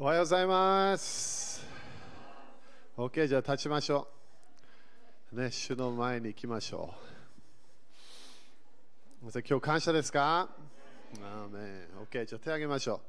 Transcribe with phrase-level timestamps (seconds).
[0.00, 1.60] おはようございます。
[2.96, 4.06] OK、じゃあ立ちましょ
[5.32, 5.40] う。
[5.42, 6.94] ね、主の前に行きましょ
[9.24, 9.28] う。
[9.44, 10.50] 今日感謝ですか？
[11.20, 13.00] アーメン ?OK、じゃあ手を挙げましょ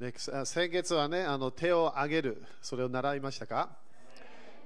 [0.00, 0.04] う。
[0.04, 0.14] ね、
[0.46, 3.76] 先月はね、あの手を挙げる、それを習いましたか？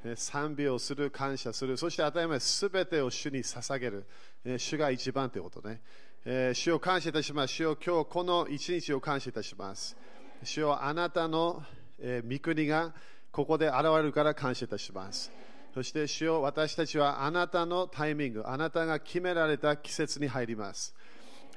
[0.05, 4.07] ね賛美をする、感謝する、そして当たり前、すべてを主に捧げる、
[4.45, 5.81] え主が一番ということね。
[6.25, 7.55] えー主を感謝いたします。
[7.55, 9.97] 主を今日この一日を感謝いたします。
[10.43, 11.63] 主よあなたの、
[11.99, 12.95] え御国が
[13.31, 15.31] ここで現れるから感謝いたします。
[15.75, 20.95] そして主よ私たちはあなたのタイミング、あなたが決められた季節に入ります。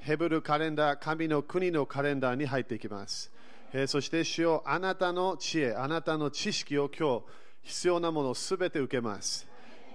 [0.02, 3.32] ヘブルカレンダー、神の国のカレンダーに入っていきます。
[3.72, 7.24] えそして主よあなたの知恵、あなたの知識を今日
[7.62, 9.48] 必要なものをすべて受けます。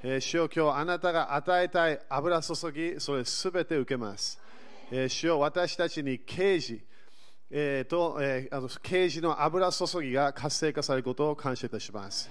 [0.02, 4.41] えー主よ今日あなたが与えたい油注ぎ、それすべて受けます。
[4.91, 6.83] えー主よ私たちに啓示、
[7.51, 12.30] えーとえーあの啓示の油注ぎが活性化されることを感謝いたします。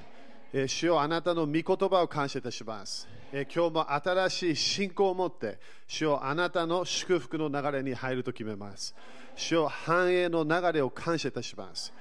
[0.53, 3.07] えー主よあなたの御言葉を感謝いたします。
[3.31, 8.93] えー今日も新しい信仰を持って、主よあなたの祝福の流れに入ると決めます。
[9.35, 11.91] 主よ繁栄の流れを感謝いたします。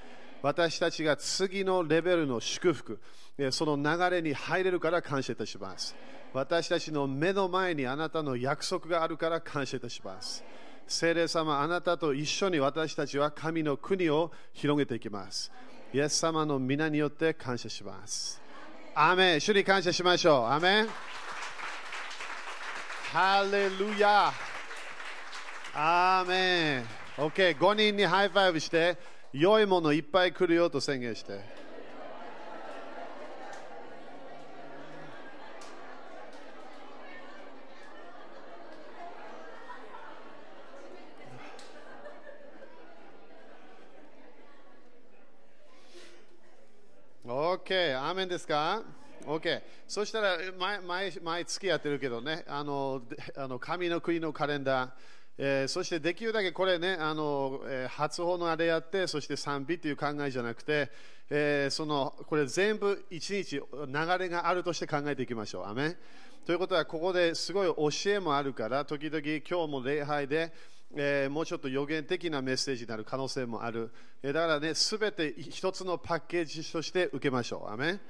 [0.43, 3.01] 私たちが次のレベルの祝福、
[3.39, 5.97] えーその流れに入れるから感謝いたします。
[6.35, 10.45] 私たちの目の前にあなたの約束があるから感謝いたします。
[10.89, 15.51] 聖霊様、あなたと一緒に私たちは神の国を広げていきます。
[15.93, 18.41] イエス様の御名によって感謝します。
[18.95, 20.47] アメン主に感謝しましょう。
[20.47, 20.89] アメン
[23.13, 24.33] ハレルヤ
[25.75, 26.85] アーメン
[27.17, 28.97] OK、5人に high five して、
[29.33, 31.67] 良いものいっぱい来るよと宣言して。
[47.27, 48.85] OK、アーメンですか
[49.25, 49.63] ?OK。
[49.89, 53.03] そしたら毎毎毎月やってるけどね、あの
[53.37, 54.91] あの神の国のカレンダー、
[55.39, 60.89] えーそしてできるだけこれね、あのえー発音のあれやって、そして賛美という考えじゃなくて、
[61.31, 65.67] えーそのこれ全部一日流れがあるとして考えていきましょう。
[65.67, 65.97] アメン
[66.47, 70.53] ということは、ここですごい教えもあるから、時々今日も礼拝で、
[70.95, 73.91] えーもうちょっと予言的なメッセージになる可能性もある。
[74.23, 77.73] えーだからね、すべて一つのパッケージとして受けましょう。
[77.73, 78.01] アメン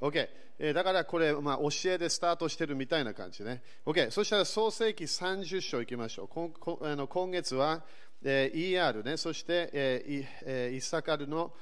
[0.00, 3.62] OK、えーだからこれ、まあ、教えでスタートしてるみたいな感じね。
[3.86, 6.28] OK、そしたら創世紀30章いきましょう。
[6.28, 7.82] こんこあの今月は、
[8.22, 11.52] えー ER ね、そして、えーいえーイサカルの、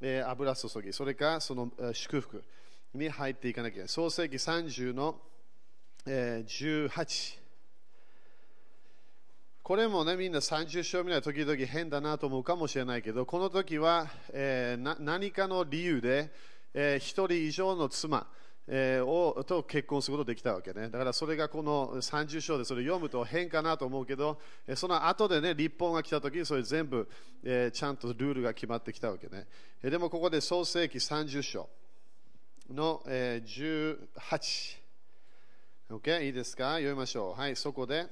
[0.00, 2.44] えー油注ぎ、それからその、えー祝福
[2.94, 3.88] に入っていかなきゃいけない。
[3.88, 5.20] 創世紀30の、
[6.06, 7.37] えー18。
[9.68, 16.32] これもね、みんな30章見ない時々変だなと思うかもしれないけど、この時は、えーな何かの理由で、
[16.72, 18.26] えー一人以上の妻、
[18.66, 20.88] えーをと結婚することができたわけね。
[20.88, 27.06] だからそれがこの30章でそれ読むと変かなと思うけど、えーその後でね、立法が来た時にそれ全部、
[27.44, 29.46] えーちゃんとルールが決まってきたわけね。
[29.82, 31.68] えーでもここで創世紀30章
[32.70, 33.98] の、えー
[34.30, 34.78] 18。
[35.90, 36.24] OK?
[36.24, 36.76] いいですか？
[36.76, 37.38] 読みましょう。
[37.38, 38.06] はい、そこで。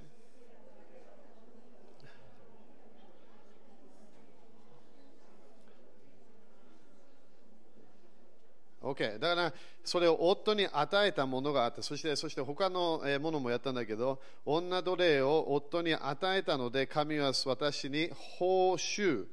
[8.90, 9.52] OK、だから
[9.84, 19.26] それを夫に与えたものがあって、そしてそして他のものもやったんだけど、女奴隷を夫に与えたので、神は私に報酬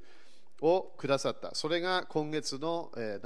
[0.61, 1.53] をくださった。
[1.53, 3.21] それが今月の流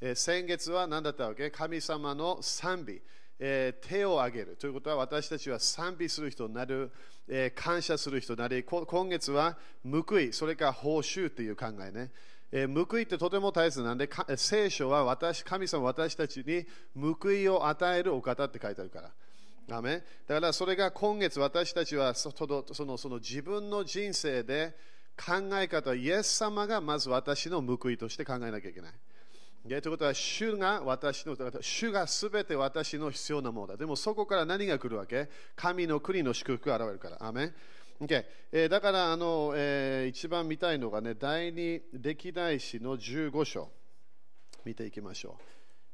[0.00, 0.14] れ。
[0.14, 1.50] 先月は何だったわけ？
[1.50, 3.00] 神様の賛美。
[3.42, 6.92] え手を挙げるということは私たちは賛美する人になる、
[7.26, 12.10] え感謝する人になり今月は報いそれから報酬という考えね、
[12.52, 16.66] えー報いってとても大切なんで聖書は私神様私たちに
[17.00, 19.10] 報いを与えるお方って書いてあるから。
[19.72, 24.74] アーメだからそれが今月私たちはそのその自分の人生で
[25.16, 28.92] 考え方イエス様がまず私の報いとして考えなきゃいけない。
[29.64, 33.76] でということは、主が私の、主がすべて私の必要なものだ。
[33.76, 35.28] でもそこから何が来るわけ？
[35.54, 37.18] 神の国の祝福が現れるから。
[37.20, 37.52] アメ
[38.00, 43.70] Okay えーだからあの、えー一番見たいのがね、第二歴代史の15章。
[44.64, 45.36] 見ていきましょ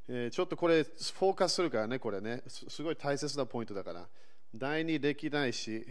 [0.08, 0.14] う。
[0.14, 2.44] えーちょっとこれ、フォーカスするからね、これね。
[2.46, 4.06] すごい大切なポイントだから。
[4.54, 5.84] 第二歴代史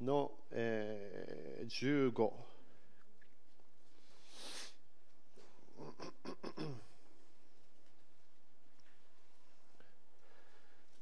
[0.00, 2.47] の、えー15。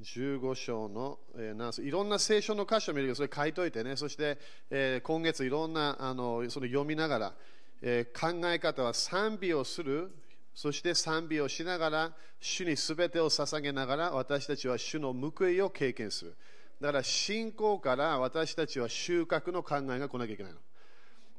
[0.06, 4.38] 15章の、えーなんすいろんな聖書の箇所を見るけど、それ書いといてね、そして、
[4.70, 7.35] えー今月いろんなあのその読みながら、
[7.82, 10.12] えー考え方は賛美をする、
[10.55, 16.37] そして賛美をしながら、主にすべてを捧げながら、私たちは主の報いを経験する。
[16.81, 20.58] だから信仰から私たちは収穫の考えが来なきゃいけないの。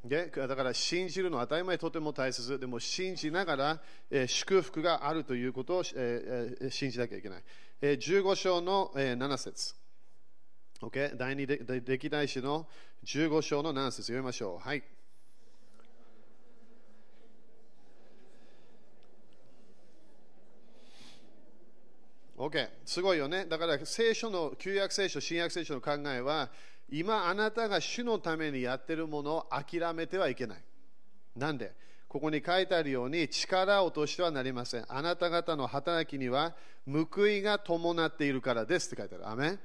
[0.06, 7.44] でだから信じるのは当たり前とても大切でも信じながら、えー祝福があるということを、えー信じなきゃいけない、
[7.82, 9.76] 15章の、7節。
[10.82, 12.68] OK 第二歴代史の
[13.06, 14.04] 15章の7節。
[14.04, 14.68] 読みましょう。
[14.68, 14.84] はい。
[22.36, 23.46] OK、すごいよね。
[23.46, 26.50] だから聖書の、旧約聖書、新約聖書の考えは、
[26.90, 30.64] 今あなたが主のためにやってるものを諦めてはいけない。
[31.36, 31.76] なんで？
[32.08, 34.86] ここに書いてあるように力を落としてはなりません。
[34.88, 36.56] あなた方の働きには
[36.88, 39.30] 報いが伴っているからですって書いてある。
[39.30, 39.60] アメン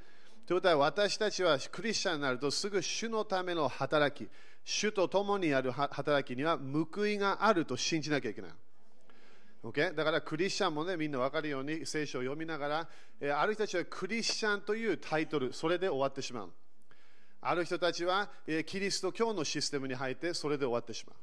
[0.46, 4.28] ということは私たちはクリスチャンになるとすぐ主のための働き、
[4.64, 8.50] 主と共にある働きには報いがあると信じなきゃいけない。
[9.64, 9.94] Okay?
[9.94, 12.88] だからクリスチャンもね、みんな分かるように聖書を読みながら、
[13.20, 16.50] えーある人たちはクリスチャンというタイトル、それで終わってしまう。
[17.40, 21.16] ある人たちは、えーキリスト教のシステムに入って、それで終わってしまう。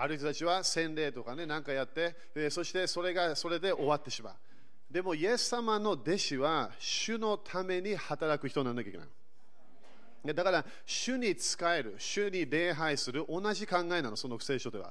[0.00, 4.34] ある人たちは洗礼とかね、なんかやって、えそしてそれがそれで終わってしまう。
[4.90, 10.34] でも、イエス様の弟子は、主のために働く人にならなきゃいけない。
[10.34, 14.86] だから、主に仕える、主に礼拝する、同じ考えなの、その聖書では。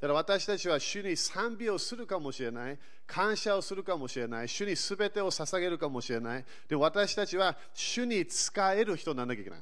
[0.00, 6.44] だから私たちは主に賛美をするかもしれない、感謝をするかもしれない、主にすべてを捧げるかもしれない。
[6.68, 9.60] で私たちは主に仕える人にならなきゃいけない。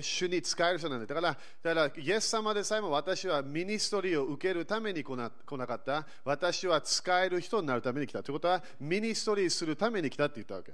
[0.00, 1.06] 主に仕える人なんだ。
[1.06, 6.06] だから、だからイエス様でさえも私は ministry を受けるために来な来なかった。
[6.24, 8.22] 私は仕える人になるために来た。
[8.22, 10.72] ということは、 ministry するために来たって言ったわけ。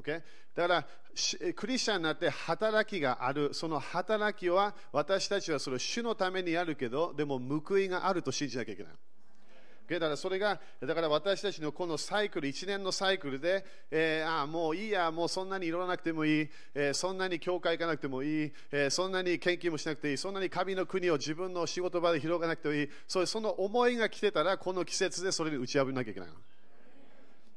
[0.00, 0.22] Okay?
[0.54, 0.86] だから
[1.54, 8.92] クリスチャンになって働きがある、その働きは私たちはそれ主のためにやるけど、でも報いがあると信じなきゃいけない。
[9.90, 9.98] Okay?
[9.98, 26.28] だからそれが、だから私たちのこのサイクル、1年のサイクルで、えーああもういいや、もうそんなにいろなくてもいい、えーそんなに教会行かなくてもいい、えーそんなに献金もしなくていい、そんなに神の国を自分の仕事場で広がなくてもいい、そういうその思いが来てたら、この季節でそれに打ち破らなきゃいけない。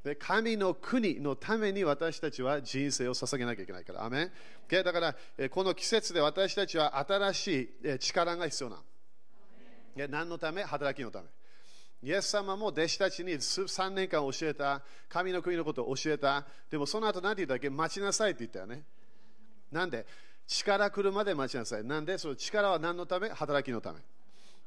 [0.04, 4.04] で神の国のために私たちは人生を捧げなきゃいけないから。
[4.04, 4.32] アメン
[4.70, 5.16] だから、
[5.50, 10.08] この季節で私たちは新しい力が必要なの。
[10.10, 10.64] 何のため？
[10.64, 11.28] 働きのため。
[12.04, 16.46] イエス様も弟子たちに3年間教えた、神の国のことを教えた。
[16.70, 17.70] でもその後何て言ったっけ？
[17.70, 18.84] 待ちなさいって言ったよね。
[19.72, 20.06] なんで？
[20.46, 21.84] 力来るまで待ちなさい。
[21.86, 22.18] なんで？
[22.18, 23.30] その力は何のため？
[23.30, 24.00] 働きのため。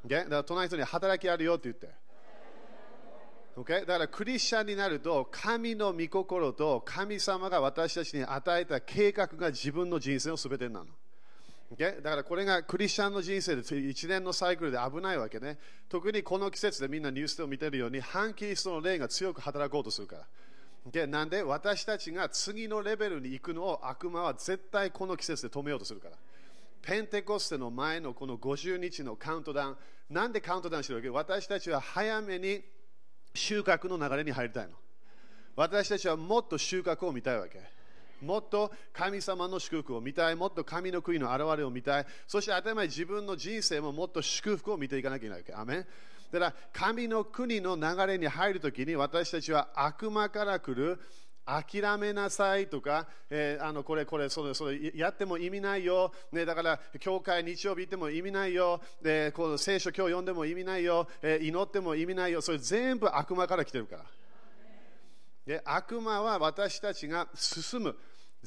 [0.06, 0.24] Okay？
[0.24, 1.90] だから隣の人に働きあるよって言って。
[3.58, 3.80] Okay?
[3.80, 10.86] だからクリスチャンになると神の御心と神様が私たちに与えた計画が自分の人生の全てなの。
[11.74, 12.00] Okay?
[12.00, 15.58] だからこれがクリスチャンの人生で1年のサイクルで危ないわけね。
[15.88, 20.26] 特にこの季節でみんなニュースで見てるように反キリストの霊が強く働こうとするから。
[20.90, 21.06] Okay?
[21.06, 26.16] なんで私たちが次のレベルに行くのを悪魔は絶対この季節で止めようとするから。
[26.82, 29.76] ペンテコステの前のこの50日のカウントダウン、
[30.08, 32.62] なんでカウントダウンしてるわけ私たちは早めに
[33.34, 34.74] 収穫の流れに入りたいの。
[35.56, 37.75] 私たちはもっと収穫を見たいわけ。
[38.22, 45.54] もっと神様の祝福を見たい、もっと神の国の現れを見たい、そして当たり前自分の人生ももっと祝福を見ていかなきゃいけないわけ。
[45.54, 45.86] アメン。
[46.32, 51.00] だから神の国の流れに入るときに私たちは悪魔から来る。
[51.48, 62.42] 諦めなさいとか、えーあのこれこれそれそれやっても意味ないよ、ね、だから教会日曜日行っても意味ないよ、でこの聖書今日読んでも意味ないよ、えー祈っても意味ないよ。
[62.42, 64.02] それ全部悪魔から来てるから。
[65.46, 67.96] で悪魔は私たちが進む。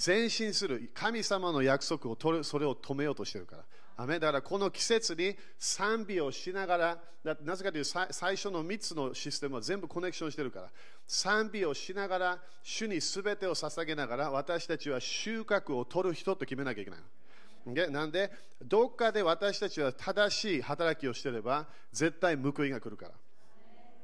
[0.03, 3.63] 前進する神様の約束を取るそれを止めようとしてるから。
[3.97, 6.97] アだからこの季節に賛美をしながら
[7.43, 10.69] なぜかというと最初の3つのシステムは全部コネクションしてるから。
[11.05, 18.31] 賛美をしながら主に全てを捧げながら私たちは収穫を取る人と決めなきゃいけないでなんで
[18.63, 23.11] どっかで私たちは正しい働きをしてれば絶対報いが来るから。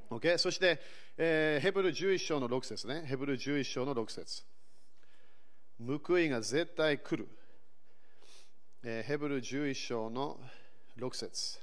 [0.10, 0.38] OK?
[0.38, 0.80] そして、
[1.18, 3.04] えーヘブル11章の6節ね。
[3.06, 4.44] ヘブル11章の6節。
[5.80, 7.28] 報いが絶対来る。
[8.84, 10.40] えーヘブル11章の
[10.98, 11.60] 6節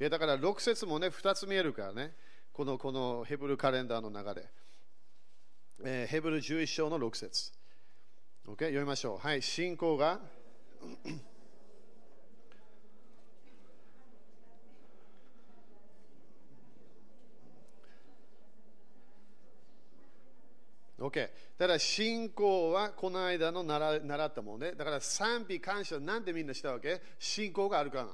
[0.00, 2.12] えだから6節もね、2つ見えるからね。
[2.52, 4.50] このこのヘブルカレンダーの流れ。
[5.84, 7.52] えーヘブル11章の6節
[8.46, 8.50] OK?
[8.58, 9.18] 読みましょう。
[9.18, 10.20] はい、信仰が
[20.98, 21.28] OK、
[21.58, 21.66] OK。
[21.66, 24.72] だ信仰はこの間の習習ったもんね。
[24.72, 27.00] だから賛美感謝なんでみんなしたわけ？
[27.18, 28.08] 信仰があるから。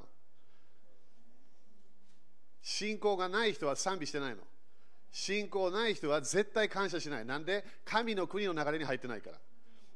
[2.62, 4.42] 信仰がない人は賛美してないの。
[5.10, 7.26] 信仰ない人は絶対感謝しない。
[7.26, 7.64] なんで？
[7.84, 9.38] 神の国の流れに入ってないから。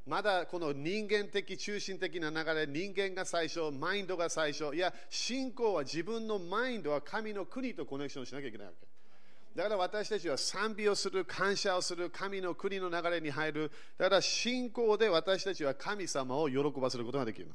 [0.06, 8.87] まだこの人間的中心的な流れ、人間が最初、マインドが最初、いや、信仰は自分のマインドは神の国とコネクションしなきゃいけないわけ。
[9.58, 13.72] だから私たちは賛美をする、感謝をする、神の国の流れに入る。
[13.98, 17.54] だから信仰で私たちは神様を喜ばせることができるの。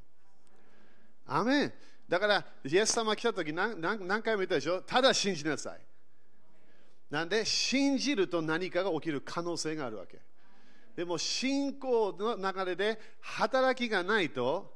[1.25, 1.73] アメン
[2.09, 5.79] だから、イエス様が来た時何何何回も言ったでしょただ信じなさい。
[7.09, 10.19] なんで、信じると何かが起きる可能性があるわけ。
[10.97, 14.73] でも信仰の流れで働きがないと、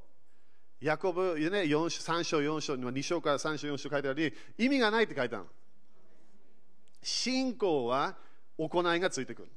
[0.80, 5.48] ヤコブ、ね、3章、4章には2章から3章、4章書いてあり、意味がないって書いてある。
[7.08, 8.18] 信仰は
[8.58, 9.48] 行いがついてくる。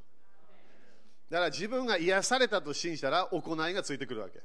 [1.29, 4.41] だから自分が癒されたと信じたら行いがついてくるわけ。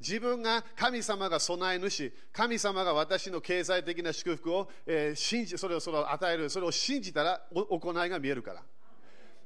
[0.00, 8.62] 自分が神様が備え主、神様が私の経済的な祝福を、えー、信じそれをそれを与える、それを信じたら行いが見えるから。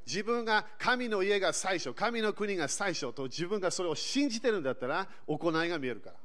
[0.06, 6.16] 自分が神の家が最初、神の国が最初と自分がそれを信じてるんだったら行いが見えるから。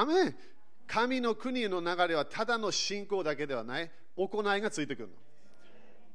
[0.00, 0.36] アメン
[0.88, 5.14] 神の国の流れはただの信仰だけではない、行いがついてくるの。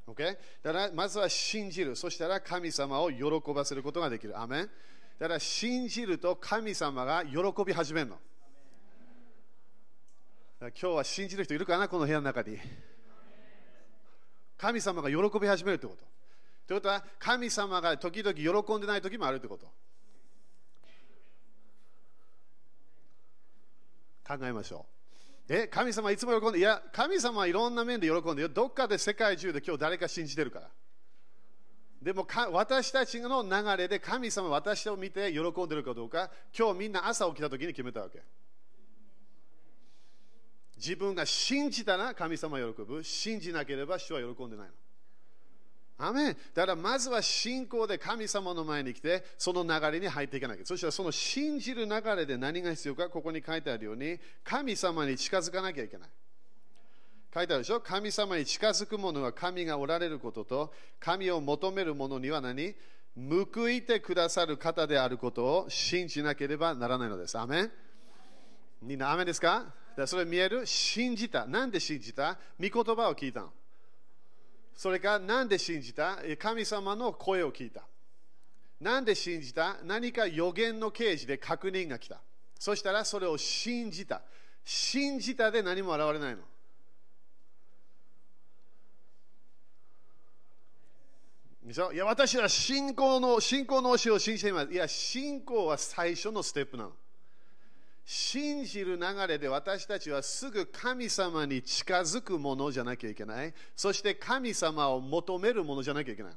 [0.06, 0.38] Okay?
[0.62, 4.40] だからまずは信じる、そしたら神様を喜ばせることができる。
[4.40, 4.70] アメン
[5.20, 8.20] だから信じると神様が喜び始めるの。
[10.60, 12.58] 今日は信じる人いるかな、この部屋の中に。
[14.58, 16.06] 神様が喜び始めるってこと。
[16.68, 19.66] ということは、神様が時々喜んでない時もあるということ。
[24.26, 25.03] 考えましょう。
[25.50, 30.70] え、神様いつも喜んで、いや、神様はいろんな面で喜んでよ、どっかで世界中で今日誰か信じてるから。
[32.02, 38.22] でも私たちの流れで神様私を見て喜んでるかどうか、今日みんな朝起きた時に決めたわけ。
[40.76, 44.74] 自分が信じたら神様喜ぶ、信じなければ主は喜んでないの。
[45.98, 50.66] アメンだからまずは信仰で神様の前に来て、その流れに入っていかなきゃ。
[50.66, 56.10] そしたらその信じる流れで何が必要か、ここに書いてあるように、神様に近づかなきゃいけない。
[57.34, 57.80] 書いてあるでしょ？
[57.80, 62.76] 神様に近づく者は神がおられることと、神を求める者には何？
[63.16, 67.38] 報いてくださる方であることを信じなければならないのです。
[67.38, 67.72] アメン
[68.82, 69.66] みんな、アメンですか？
[70.08, 70.66] それ見える？
[70.66, 71.46] 信じた。
[71.46, 72.38] なんで信じた？
[72.60, 73.54] 御言葉を聞いたの。
[74.76, 76.18] それから何で信じた？
[76.38, 77.84] 神様の声を聞いた。
[78.82, 79.78] 何で信じた？
[79.84, 82.22] 何か予言の刑事で確認が来た。
[82.60, 84.22] そしたらそれを信じた。
[84.66, 86.42] 信じたで何も現れないの。
[91.94, 94.72] いや私は信仰の信仰の教えを信じています。
[94.74, 96.92] いや、信仰は最初のステップなの。
[98.06, 103.54] 信じる流れで私たちはすぐ神様に近づくものじゃなきゃいけない。
[103.76, 106.34] そして神様を求めるものじゃなきゃいけない。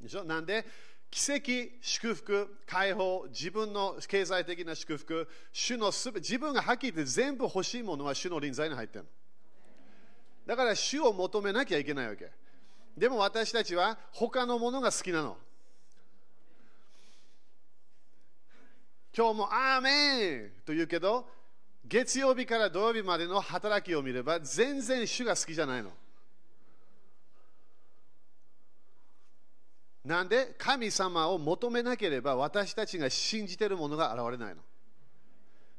[0.00, 0.24] でしょ？
[0.24, 0.64] なんで？
[1.10, 9.10] 奇跡、祝福、解放、自分の経済的な祝福、主のすべ自分がはっきり言って全部欲しいものは主の臨在に入ってるの。
[10.46, 12.30] だから主を求めなきゃいけないわけ。
[12.96, 15.36] でも私たちは他のものが好きなの。
[19.20, 21.28] 今日もアーメンと言うけど、
[21.86, 25.90] 月曜日から土曜日までの働きを見れば、全然主が好きじゃないの。
[30.06, 34.62] なんで神様を求めなければ私たちが信じてるものが現れないの。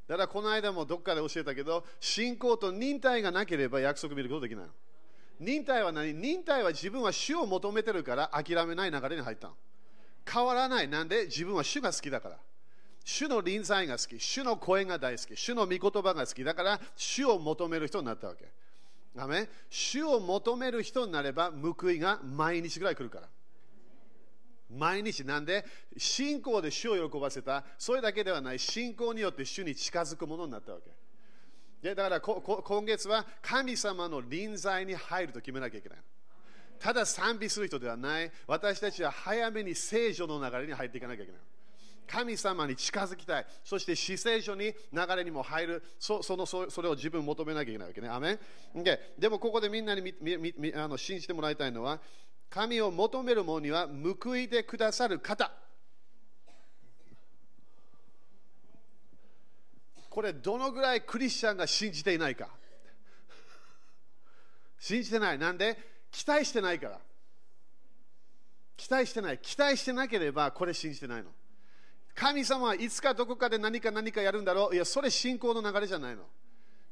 [0.08, 4.72] だからこの間もどっかで教えたけど、信仰と忍耐がなければ約束見ることできないの。
[5.40, 6.14] 忍耐は何？
[6.14, 9.56] 忍耐は自分は主を求めてるから諦めない流れに入ったの。
[10.32, 10.88] 変わらない。
[10.88, 11.26] なんで？
[11.26, 12.38] 自分は主が好きだから。
[13.04, 18.46] 主の臨在が好き、主の声が大好き、主の御言葉が好き、だから主を求める人になったわけ。
[19.18, 23.28] アメ主を求める人になれば報いが毎日ぐらい来るから。
[24.74, 25.66] 毎日なんで？
[25.98, 30.92] 信仰で主を喜ばせた、それだけではない、信仰によって主に近づくものになったわけ。
[31.82, 35.98] でだから今月は神様の臨在に入ると決めなきゃいけない。
[36.80, 41.42] ただ賛美する人ではない、私たちは早めに聖女の流れに入っていかなきゃいけない。
[42.12, 43.46] 神様に近づきたい。
[43.64, 45.84] そして死聖書に流れにも入る。
[45.98, 48.10] そそのそれを自分求めなきゃいけないわけね。
[48.10, 48.38] アメ
[48.76, 50.14] ンででもここでみんなに
[50.76, 52.02] あの信じてもらいたいのは、
[52.50, 53.88] 神を求める者には
[54.22, 55.50] 報いてくださる方。
[60.10, 62.50] これどのぐらいクリスチャンが信じていないか。
[64.78, 65.40] 信じてない。
[65.40, 65.78] なんで？
[66.12, 67.00] 期待してないから。
[68.76, 69.40] 期待してない。
[69.40, 71.30] 期待してなければこれ信じてないの。
[72.16, 74.76] 神様はいつかどこかで何か何かやるんだろう。
[74.76, 76.24] いや、それ信仰の流れじゃないの。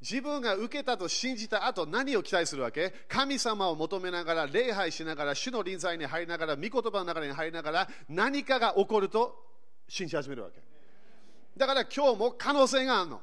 [0.02, 2.94] 自分が受けたと信じた後何を期待するわけ？
[3.10, 9.36] 神様を求めながら礼拝しながら主の臨在に入りながら御言葉の流れに入りながら何かが起こると
[9.90, 10.62] 信じ始めるわけ。
[11.58, 13.22] だから今日も可能性があるの。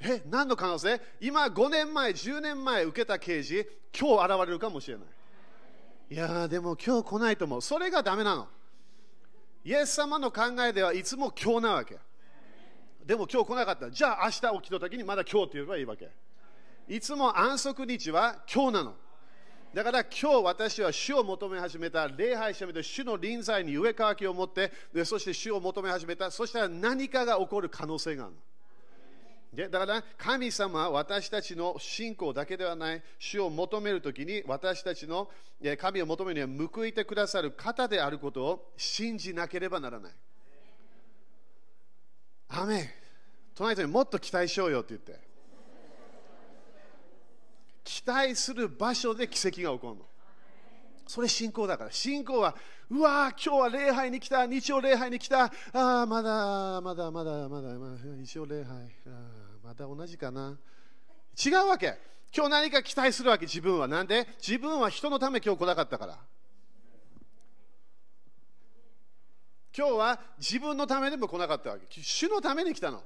[0.00, 1.00] え何の可能性？
[1.20, 3.64] 今5年前10年前受けた刑事
[3.96, 5.06] 今日現れるかもしれない。
[6.10, 7.62] いやでも今日来ないと思う。
[7.62, 8.48] それがダメなの。
[9.66, 11.98] イエス様の考えではいつも今日なわけ
[13.04, 13.90] でも今日来なかった。
[13.90, 16.08] じゃあ明日起きた時にまだ今日って言えばいいわけ。
[16.86, 18.94] いつも安息日は今日なの。
[19.74, 28.38] だから今日私は主を求め始めた、礼拝し始めた、主の臨在に上乾きを持って、でそして主を求め始めた、そしたら何かが起こる可能性があるの。
[29.56, 35.30] でだから神様は私たちの信仰だけではない主を求めるときに私たちの
[35.78, 40.12] 神を求めるには報いてくださる方であることを信じなければならない。
[42.48, 42.88] アメン。
[43.54, 45.26] 隣人にもっと期待しようよって言って。
[47.82, 50.06] 期待する場所で奇跡が起こるの。
[51.06, 51.92] それ信仰だから。
[51.92, 52.54] 信仰は
[52.90, 54.44] うわー今日は礼拝に来た。
[54.44, 55.44] 日曜礼拝に来た。
[55.72, 57.68] ああまだまだまだまだ
[58.18, 58.74] 日曜礼拝。
[59.06, 60.56] あまだ同じかな？
[61.44, 61.98] 違うわけ。
[62.32, 63.46] 今日何か期待するわけ。
[63.46, 63.88] 自分は。
[63.88, 64.28] なんで？
[64.38, 66.16] 自分は人のため今日来なかったから。
[69.76, 72.00] 今日は自分のためでも来なかったわけ。
[72.00, 73.02] 主のために来たの。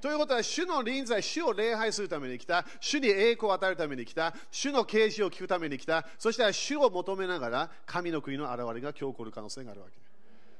[0.00, 9.98] ということは、主の臨在、主を礼拝するために来た、主に栄光を与えるために来た、主の啓示を聞くために来た、そして主を求めながら、神の国の現れが今日起こる可能性があるわけ。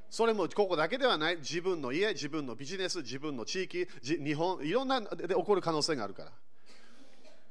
[0.09, 6.31] それもここだけではない、自分の家、自分のビジネス、自分の地域、日本、いろんなで起こる可能性があるから。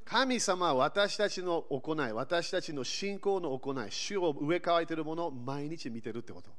[0.05, 6.51] 神様は私たちの行い、私たちの信仰の行い、主を植え替えているものを毎日見てるってこと。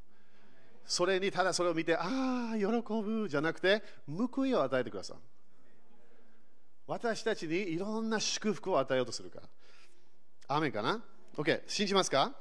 [0.85, 5.17] それにただそれを見て、ああ、喜ぶじゃなくて、報いを与えてください。
[6.87, 9.49] 私たちにいろんな祝福を与えようとするから。
[10.47, 11.03] アメンかな
[11.35, 12.33] ?OK、信じますか？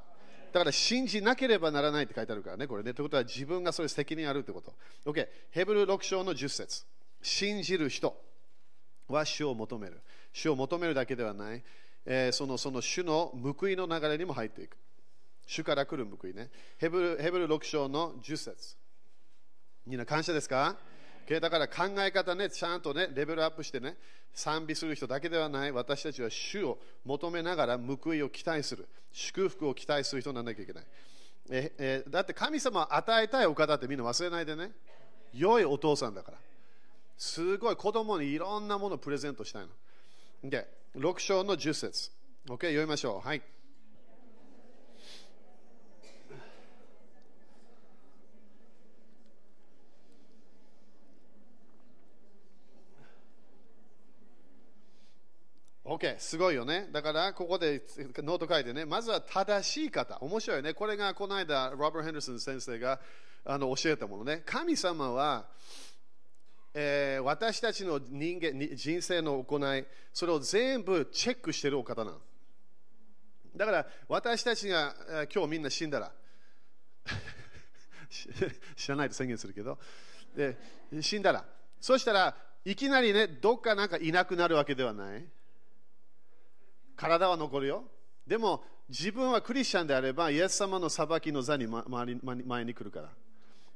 [0.53, 2.95] だから信じなければならないって書いてあるからね、これね。
[2.95, 4.75] ということは自分がそれ責任あるってこと。
[5.11, 6.85] OK、ヘブル6章の10節
[7.23, 8.17] 信じる人
[9.09, 10.01] は主を求める。
[10.33, 11.63] 主を求めるだけではない、
[12.05, 14.77] えー、そのその主の報いの流れにも入っていく。
[15.47, 16.51] 主から来る報いね。
[16.79, 18.77] ヘブルヘブル6章の10節
[19.87, 20.77] みんな感謝ですか？
[21.41, 23.97] だから考え方ね、ちゃんとね、レベルアップしてね、
[24.33, 30.85] 賛美する人だけではない、私たちは主を求めながら報いを期待する、祝福を期待する人にならなきゃいけない。
[31.51, 34.73] ええだって神様は与えたいお方ってみんな忘れないでね、
[35.35, 36.39] 良いお父さんだから。
[37.17, 39.67] すごい子供にいろんなものをプレゼントしたい
[40.43, 40.49] の。
[40.49, 42.11] で、6章の10節
[42.47, 43.27] OK、読みましょう。
[43.27, 43.43] はい。
[55.89, 56.87] OK、すごいよね。
[56.93, 57.83] だから、ここで
[58.19, 60.19] ノート書いてね、まずは正しい方。
[60.21, 60.75] 面白いよね。
[60.75, 63.01] これがこの間、ロバー・ヘンダーソン先生が
[63.47, 64.43] あの教えたものね。
[64.45, 65.47] 神様は、
[66.75, 72.19] えー、私たちの人間人生の行い、それを全部チェックしてるお方なの。
[73.57, 74.95] だから、私たちが
[75.35, 76.13] 今日みんな死んだら、
[78.77, 79.79] 知らないと宣言するけど、
[80.37, 80.59] で
[81.01, 81.47] 死んだら、
[81.81, 85.25] そしたらいきなりね、どっかなんかいなくなるわけではない。
[86.99, 87.85] 体は残るよ。
[88.27, 93.01] でも自分はクリスチャンであれば、イエス様の裁きの座に前に来るか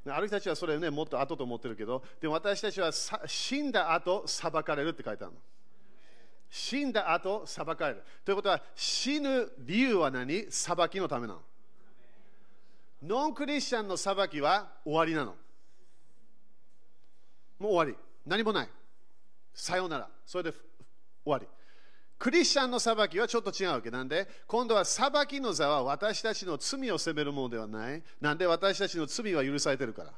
[0.05, 0.15] ら。
[0.15, 2.91] ある人たちはそれね、もっと後と思ってるけど、でも私たちは
[3.27, 5.39] 死んだ後裁かれるって書いてあるの。
[6.51, 8.03] 死んだ後裁かれる。
[8.25, 10.51] ということは、死ぬ理由は何？
[10.51, 11.43] 裁きのためなの。
[13.05, 15.37] ノンクリスチャンの裁きは終わりなの。
[17.59, 17.97] もう終わり。
[18.27, 18.69] 何もない。
[19.55, 20.09] さようなら。
[20.27, 20.61] それで終
[21.27, 21.47] わり。
[22.23, 28.03] クリスチャンの裁きはちょっと違うわけなんで、今度は裁きの座は私たちの罪を責めるものではない。
[28.21, 30.13] なんで私たちの罪は許されてるから。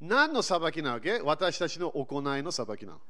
[0.00, 1.20] 何の裁きなわけ？
[1.20, 3.00] 私たちの行いの裁きなの。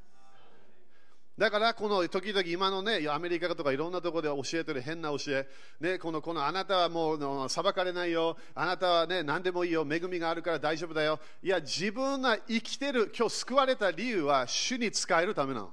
[1.37, 5.47] だからこの時々今のねアメリカとかいろんなところで教えてる変な教え、
[5.79, 11.21] ね、このこのあなたはもう裁かれないよ、あなたはね何でもいいよ、恵みがあるから大丈夫だよ。
[11.43, 15.71] いや、自分が生きてる、今日救われた理由は主に使えるためなの。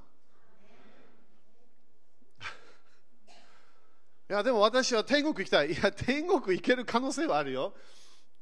[4.30, 5.72] いや、でも私は天国行きたい。
[5.72, 7.74] いや、天国行ける可能性はあるよ。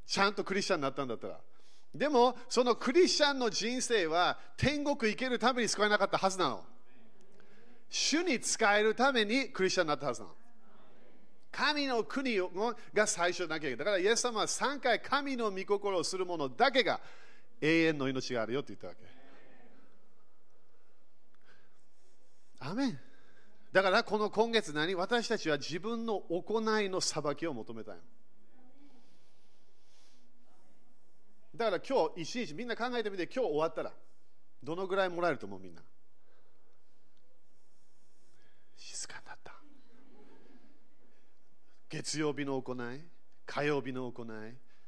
[0.06, 1.40] ちゃんとクリスチャンになったんだったら。
[1.96, 6.66] でも、そのクリスチャンの人生は天国行けるために救われなかったはずなの。
[7.90, 10.34] 主に使えるためにクリスチャンになったはずなの。
[11.52, 12.38] 神の国
[12.94, 17.00] が最初だけないだからイエス様は3回神の御心をする者だけが
[17.62, 19.00] 永遠の命があるよって言ったわけ
[22.60, 23.00] アメン
[23.72, 24.96] だからこの今月何？
[24.96, 27.96] 私たちは自分の行いの裁きを求めたい
[31.56, 33.92] だから今日一日みんな考えてみて今日終わったら
[34.64, 35.60] どのぐらいもらえると思う？
[35.60, 35.82] みんな。
[38.76, 39.54] 静かになった。
[41.90, 42.78] 月曜日の行い
[43.46, 44.28] 火曜日の行い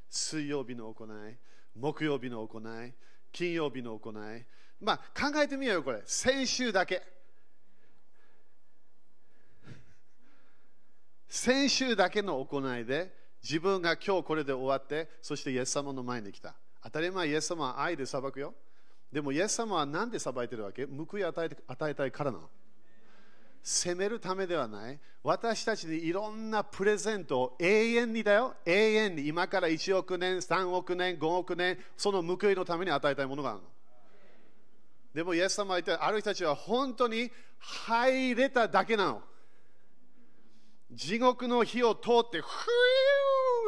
[0.08, 1.08] 水曜日の行い
[1.76, 2.94] 木曜日の行い
[3.32, 4.14] 金曜日の行い。
[4.80, 6.02] まあ考えてみようよこれ。
[6.06, 7.19] 先週だけ。
[11.30, 16.56] 先週だけの行いで自分が今日これで終わってそしてイエス様の前に来た。
[16.82, 18.52] 当たり前イエス様は愛で裁くよ。
[19.12, 20.86] でもイエス様は何で裁いてるわけ？
[20.86, 22.50] 報い与えて与えたいからなの。
[23.62, 24.98] 責めるためではない。
[25.22, 28.56] 私たちにいろんなプレゼントを永遠にだよ。
[28.66, 29.28] 永遠に。
[29.28, 33.66] 今から1億年3億年5億年その報いのために与えたいものがあるの。
[35.14, 39.22] でもイエス様は言ってある人たちは本当に入れただけなの。
[40.92, 42.48] 地獄の火を通ってふー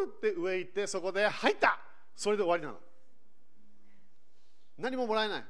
[0.08, 1.78] って上行ってそこで入った。
[2.16, 2.78] それで終わりなの。
[4.78, 5.44] 何ももらえない。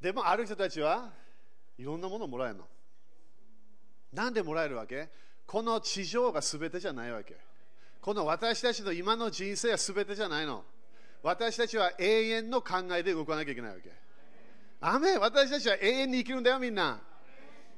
[0.00, 1.10] でもある人たちは
[1.78, 2.64] いろんなものをもらえるの。
[4.12, 5.08] なんでもらえるわけ？
[5.46, 7.36] この地上が全てじゃないわけ。
[8.00, 10.64] この私たちの今の人生は全てじゃないの。
[11.22, 13.90] 私たちは永遠の考えで動かなきゃいけないわけ。
[14.80, 17.00] アメ私たちは永遠に生きるんだよみんな。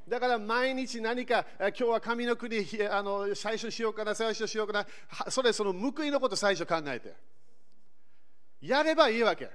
[0.09, 4.87] だから毎日何か今日は神の国あの最初しようかな最初しようかな。
[5.31, 7.15] それその報いのこと最初考えて。
[8.61, 9.51] やればいいわけ。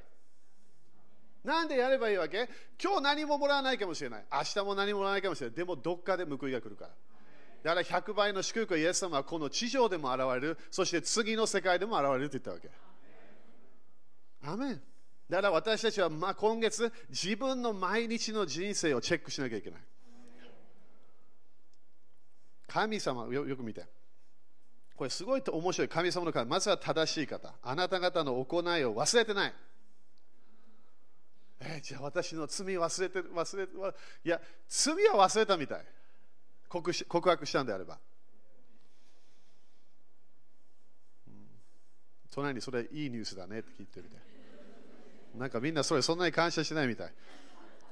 [1.43, 2.49] なんでやればいいわけ？
[2.83, 4.25] 今日何ももらわないかもしれない。
[4.31, 5.55] 明日も何ももらわないかもしれない。
[5.55, 6.91] でもどっかで報いが来るから。
[7.75, 10.57] だから100倍の祝福をイエス様はこの地上でも現れる。
[10.71, 12.69] そして次の世界でも現れると言ったわけ。
[14.47, 14.81] アメン。
[15.29, 19.79] だから私たちはま今月自分の毎日の人生をチェックしなきゃいけない。
[22.69, 23.85] 神様よよく見て。
[24.95, 27.53] これすごいと面白い神様の方まずは正しい方。
[27.63, 29.53] あなた方の行いを忘れてない。
[31.61, 33.73] えー、じゃあ私の罪忘れてる忘れて
[34.23, 35.85] いや罪は忘れたみたい。
[36.67, 37.97] 告し告白したんであれば、
[42.31, 44.17] 隣にそれいいニュースだねって聞いてみて。
[45.35, 47.13] なんかみんなそれそんなに感謝しないみたい。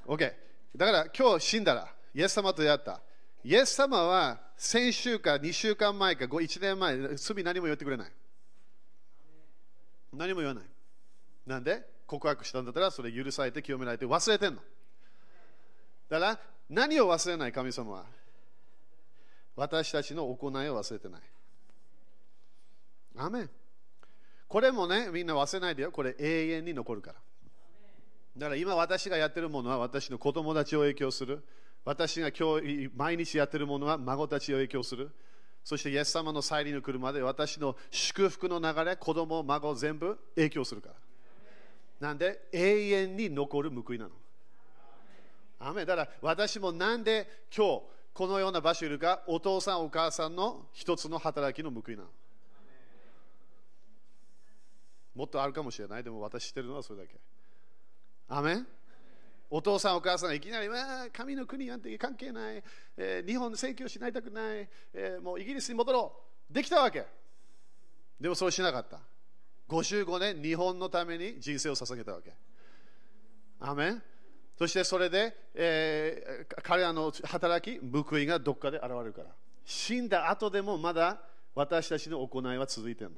[0.05, 0.33] OK
[0.75, 3.01] だから今日死んだらイエス様と出会った。
[3.43, 8.11] イエス様は先週か2週間前か1年前、罪何も言ってくれない。
[10.13, 10.63] 何も言わない。
[11.45, 11.85] なんで？
[12.07, 14.61] 告白したんだったらそれ許されて清められて忘れてんの。
[16.09, 16.39] だから
[16.69, 18.05] 何を忘れない神様は？
[19.55, 21.21] 私たちの行いを忘れてない。
[23.17, 23.49] アメン
[24.47, 25.91] これもね、みんな忘れないでよ。
[25.91, 27.15] これ永遠に残るから。
[28.37, 31.43] だから今私がやってるものは私の子供たちを影響する。
[31.87, 35.09] 私が今日毎日やってるものは孫たちを影響する。
[35.63, 40.95] そしてイエス様の再臨の来るまで私の祝福の流れ、子供、孫全部影響するから。
[42.09, 44.11] なんで永遠に残る報いなの。
[45.59, 52.09] アだから私もなんで今日このような場所にいるか、お父さん、お母さんの一つの働きの報いなの。
[55.15, 56.03] もっとあるかもしれない。
[56.03, 57.15] でも私知ってるのはそれだけ。
[58.27, 58.67] アメン
[59.49, 60.67] お父さんお母さんいきなり、
[61.13, 62.63] 神の国なんて関係ない、
[62.97, 66.13] えー、日本正教しないたくない、えー、もうイギリスに戻ろ
[66.49, 66.53] う。
[66.53, 67.05] できたわけ。
[68.19, 68.99] でもそうしなかった。
[69.69, 72.33] 55年、日本のために人生を捧げたわけ。
[73.59, 74.03] アメン
[74.57, 79.29] そしてそれで、えー、彼らの働き、報いがどっかで現れるから。
[79.63, 81.21] 死んだ後でもまだ
[81.53, 83.17] 私たちの行いは続いてるの。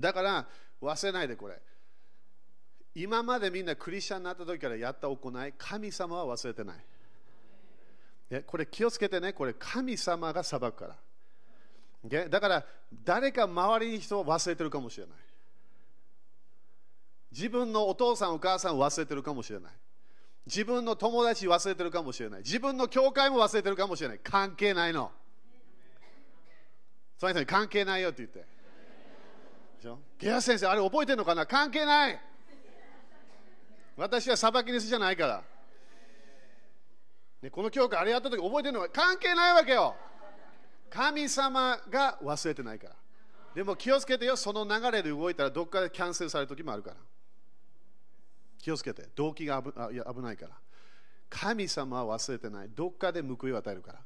[0.00, 0.48] だから
[0.80, 1.60] 忘れないでこれ。
[2.94, 8.44] 今までみんなクリスチャンになった時からやった行い、神様は忘れてない。
[8.46, 10.96] これ気をつけてね、これ神様が裁くか
[12.10, 12.28] ら。
[12.28, 12.66] だから
[13.04, 15.16] 誰か周りに人を忘れてるかもしれない。
[17.30, 19.72] 自分のお父さんお母さんを忘れてるかもしれない。
[20.44, 22.40] 自分の友達忘れてるかもしれない。
[22.40, 24.18] 自分の教会も忘れてるかもしれない。
[24.22, 25.12] 関係ないの。
[27.16, 28.44] その人に関係ないよって言ってで
[29.82, 30.00] しょ？
[30.18, 31.46] ゲア先生、あれ覚えてるのかな？
[31.46, 32.20] 関係ない。
[33.96, 35.42] 私は裁きにすじゃないから。
[37.42, 39.94] ね、この教会あれやった時覚えてるのは関係ないわけよ。
[40.88, 42.94] 神様が忘れてないから。
[43.54, 46.96] でも気をつけてよ、その流れで動いたらどっかでキャンセルされる時もあるから。
[48.58, 50.52] 気をつけて、動機が危あいや危ないから。
[51.28, 52.68] 神様は忘れてない。
[52.68, 54.00] どっかで報いを与えるから。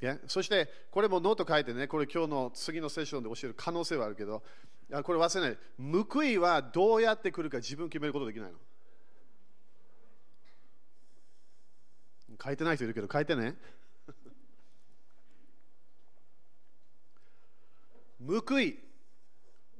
[0.00, 0.18] Yeah?
[0.26, 4.42] そして、これもノート書いてね、これ今日の次のセッションで教える可能性はあるけど、
[5.02, 6.04] これ忘れない。
[6.04, 8.58] 報いはどうやって来るか自分決めることできないの。
[12.42, 13.56] 書いてない人いるけど、書いてね。
[18.48, 18.78] 報い、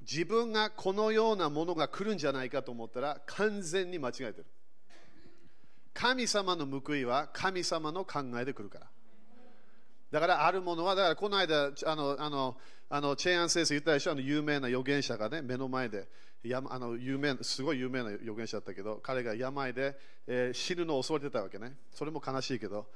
[0.00, 4.46] 自分がこのようなものが来るんじゃないかと思ったら完全に間違えてる。
[5.94, 8.90] 神様の報いは神様の考えで来るから。
[10.10, 12.58] だからあるものは、だからこの間、あの、あの、
[12.90, 16.08] あのチェアン先生言ったでしょ、あの有名な預言者がね、目の前で、
[16.50, 21.76] あの有名すごい有名な預言者だったけど、彼が病で、えー、死ぬのを襲われてたわけね。
[21.92, 22.86] それも悲しいけど。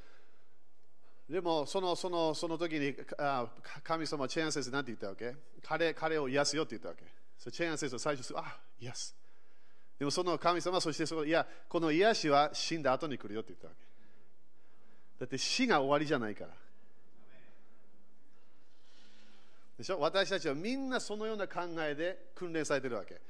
[1.31, 3.47] でもそのそのその時にあ
[3.83, 5.35] 神様、チェアン先生なんて言ったわけ？
[5.63, 7.05] 彼彼を癒すよって言ったわけ。
[7.39, 9.17] そチェアン先生最初、あ癒す。
[9.99, 13.81] でもその神様そしてそのいや、この癒しは死んだ後に来るよって言ったわけ。
[15.21, 16.51] だって死が終わりじゃないから。
[19.79, 20.01] でしょ？
[20.01, 23.21] 私たちはみんなそのような考えで訓練されてるわけ。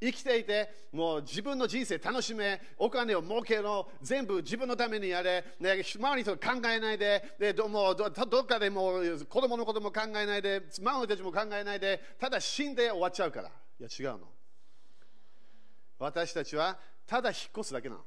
[0.00, 13.48] 生きていて、もう自分の人生楽しめ、お金を儲けろ、全部自分のためにやれ、ね、周りと考えないで、でどもどどっかでもう子供のことも考えないで、孫たちも考えないで、ただ死んで終わっちゃうから。
[13.48, 14.28] いや、違うの。
[15.98, 18.04] 私たちはただ引っ越すだけなの。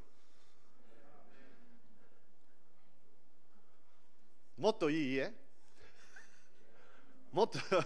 [4.57, 5.31] もっといい家？
[7.31, 7.83] もっと だ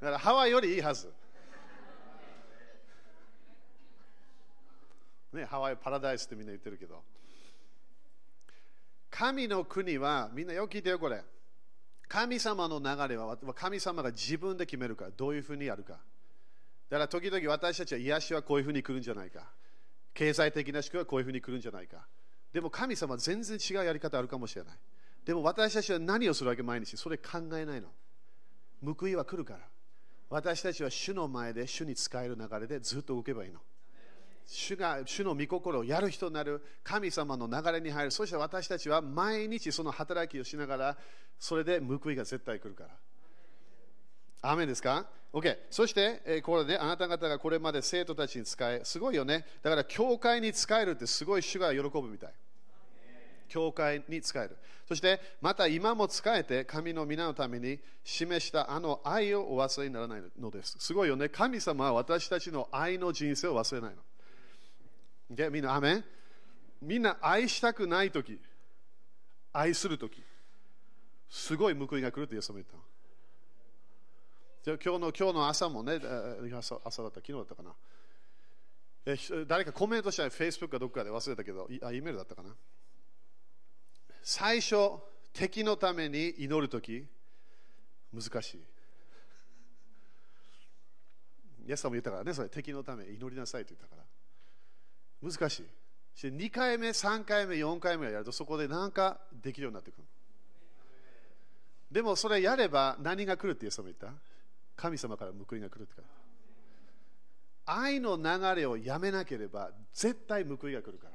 [0.00, 1.12] からハワイよりいいはず。
[5.32, 7.02] ね、ハワイパラダイスってみんな言ってるけど。
[9.10, 11.22] 神の国は、みんなよく聞いてよ、これ。
[12.08, 15.98] 神様の流れは神様が自分で決めるから、どういうふうにやるか。
[16.88, 19.46] だから時々私たちは癒しはこういうふうに来るんじゃないか。
[20.14, 22.06] 経済的な祝はこういうふうに来るんじゃないか。
[22.52, 24.74] でも神様は全然違うやり方あるかもしれない。
[25.26, 26.96] でも私たちは何をするわけ毎日？
[26.96, 27.88] それ考えないの。
[28.82, 29.60] 報いは来るから。
[30.30, 33.60] 私たちは主の前で主に使える流れでずっと動けばいいの。
[34.50, 38.10] 主が主の御心をやる人になる神様の流れに入る。
[38.10, 40.96] そして私たちは毎日その働きをしながら、
[41.38, 42.90] それで報いが絶対来るから。
[44.40, 45.54] アメですか ?OK。
[45.70, 49.44] そして、えー、これね、あなた方がこれまで生徒たちに使え、すごいよね。
[49.62, 52.32] だから、教会に使えるってすごい主が喜ぶみたい。
[53.48, 54.56] 教会に使える。
[54.86, 60.76] そして、また今も使えて、神の皆のために示したあの愛をお忘れにならないのです。
[60.78, 61.28] すごいよね。
[61.28, 64.02] 神様は私たちの愛の人生を忘れないの。
[65.30, 66.04] でみんな、アメン？
[66.80, 68.40] みんな愛したくないとき、
[69.52, 70.22] 愛するとき、
[71.28, 72.82] すごい報いが来るってイエス様言ったの。
[74.66, 76.00] 今日の今日の朝もね、
[76.52, 77.74] 朝だった、昨日だったかな。
[79.06, 82.54] え誰かコメントしたら Facebook かどっかで忘れたけど、あ、E メールだったかな。
[84.22, 84.76] 最初、
[85.32, 87.06] 敵のために祈るとき、
[88.12, 88.62] 難しい。
[91.66, 94.02] イエス様も言ったからね、それ敵のために祈りなさいと言ったから。
[95.22, 96.26] 難しい。
[96.26, 100.04] 2回目、3回目、4回目やるとそこで何かできるようになってくる。
[101.90, 104.12] でもそれやれば何が来るってイエス様言った？
[104.76, 106.02] 神様から報いが来るって
[107.66, 111.14] 愛の流れをやめなければ絶対報いが来るから。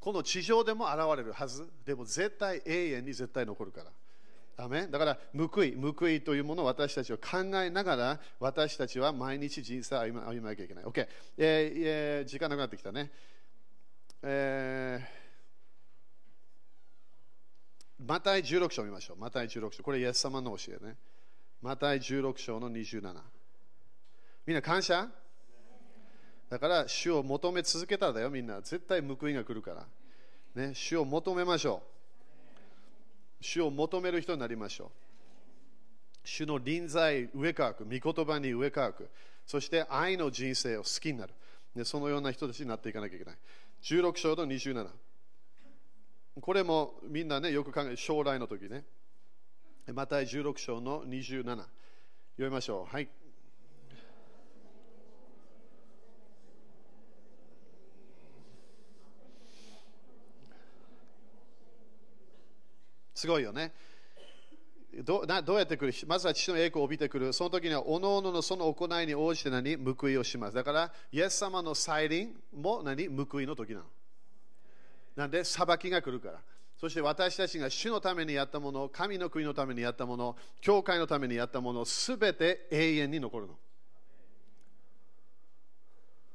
[0.00, 1.70] この地上でも現れるはず。
[1.84, 3.90] でも絶対永遠に絶対残るから。
[4.56, 10.84] アメだから報い、報いというものを私たちは考えながら私たちは毎日人生を歩ま歩まなきゃいけない。
[10.84, 13.10] OK、えーえー、時間なくなってきたね。
[14.22, 19.16] えー、マタイ16章見ましょう。
[19.16, 19.82] マタイ16章。
[19.82, 20.96] これイエス様の教えね。
[21.60, 23.14] マタイ16章の27。
[24.46, 25.08] みんな感謝？
[26.50, 28.60] だから主を求め続けたらだよ、みんな。
[28.60, 29.86] 絶対報いが来るから。
[30.54, 31.91] ね、主を求めましょう。
[33.42, 34.90] 主を求める人になりましょう。
[36.24, 39.10] 主の臨在、上かく、御言葉に上かく、
[39.46, 41.34] そして愛の人生を好きになる。
[41.74, 43.36] でそのような人たちになっていかなきゃいけない。
[43.82, 44.86] 16章と27。
[46.40, 48.84] これもみんなね、よく考え、将来の時ね。
[49.92, 51.42] また16章の27。
[51.44, 51.66] 読
[52.38, 52.94] みましょう。
[52.94, 53.08] はい。
[63.22, 63.72] すごいよね。
[65.04, 65.94] どなどうやって来る？
[66.08, 67.32] まずは父の栄光を帯びてくる。
[67.32, 69.76] その時には、おのおののその行いに応じて何？
[69.76, 70.56] 報いをします。
[70.56, 73.06] だから、イエス様の再臨も何？
[73.06, 73.84] 報いの時なの。
[75.14, 76.40] なんで、裁きが来るから。
[76.80, 83.54] そして私たちが主のためにやったもの、神の国のためにやったもの、教会のためにやったもの、すべて永遠に残るの。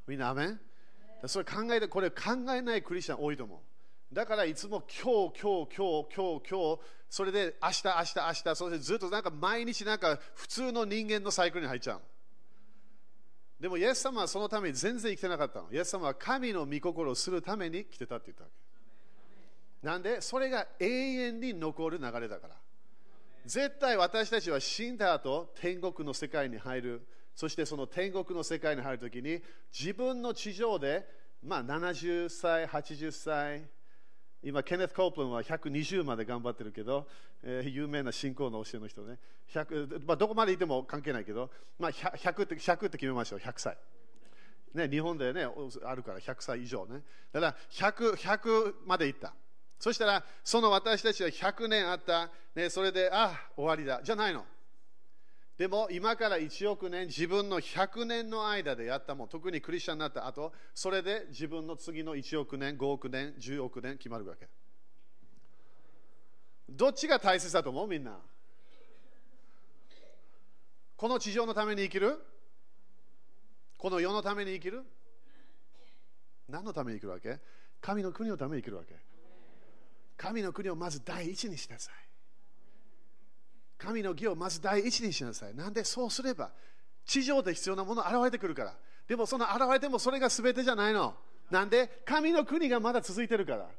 [0.07, 0.59] みんな、アメン？
[1.25, 3.59] それ考えてこれ考えないクリスチャン多いと思う
[4.11, 12.01] だからいつも今日今日今日今日今日それで明日明日明日そしてずっとなんか毎日なんか普通の人間のサイクルに入っちゃう。
[13.59, 15.71] でもイエス様はそのために全然生きてなかったの。
[15.71, 18.49] イエス様は神の御心をするために来てたって言ったわ
[19.81, 19.87] け。
[19.87, 22.55] なんでそれが永遠に残る流れだから。
[23.45, 27.07] 絶対私たちは死んだ後天国の世界に入る。
[27.35, 29.41] そしてその天国の世界に入るときに
[29.77, 31.07] 自分の地上で、
[31.43, 33.69] まあ、70歳、80歳、
[34.47, 37.05] 今、ケネス・コープンは120まで頑張ってるけど、
[37.43, 39.19] えー、有名な信仰の教えの人ね、
[40.05, 43.77] まあ、どこまでいても関係ないけど、まあ100、100, って100って決めましょう、100歳。
[44.73, 45.45] ね、日本で、ね、
[45.83, 47.01] あるから100歳以上ね。
[47.33, 47.55] だから
[47.91, 49.33] 100、100までいった。
[49.79, 53.99] そしたら、その私たちは100年あった、ね、それで、ああ、終わりだ。
[54.01, 54.45] じゃないの。
[55.57, 64.47] でも今から1億年、自分の100年の間でやったもん、特にクリスチャンになった後、それで自分の次の1億年、5億年、10億年決まるわけ。
[66.69, 67.87] どっちが大切だと思う？
[67.87, 68.19] みんな。
[70.95, 72.19] この地上のために生きる？
[73.77, 74.83] この世のために生きる？
[76.49, 77.39] 何のために生きるわけ？
[77.81, 78.95] 神の国のために生きるわけ。
[80.17, 81.93] 神の国をまず第一にしなさい。
[83.77, 85.55] 神の義をまず第一にしなさい。
[85.55, 86.51] なんでそうすれば、
[87.05, 88.73] 地上で必要なもの現れてくるから。
[89.07, 91.15] でもその現れてもそれが全てじゃないの。
[91.49, 93.59] なんで神の国がまだ続いてるから。
[93.59, 93.69] だか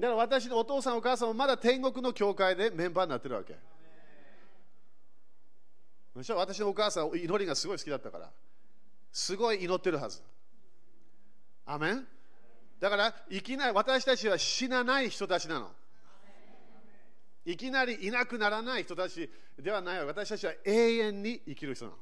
[0.00, 3.56] ら私のお父さんお母さんもまだ天国の教会でメンバーになってるわけ。
[6.14, 8.30] 私のお母さん祈りがすごい好きだったから。
[9.12, 10.22] すごい祈ってるはず。
[11.66, 12.06] アメン？
[12.80, 15.70] だからいきなり私たちは死なない人たちなの。
[17.44, 19.28] いきなりいなくならない人たち
[19.58, 21.96] ではない私たちは永遠に生きる人なの。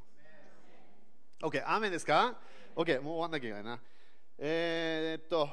[1.42, 2.34] OK、アーメンですか
[2.76, 3.80] ?OK、もう終わんなきゃいけないな。
[4.38, 5.48] えー、っと、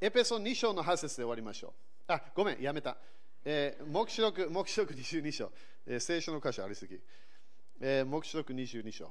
[0.00, 1.74] エペソ2章の8節で終わりましょ
[2.08, 2.12] う。
[2.12, 2.96] あ、ごめん、やめた。
[3.44, 5.52] えー、目視録、目視録22章、
[5.86, 6.98] えー、聖書の箇所ありすぎ。
[7.80, 9.10] えー、目視録22章。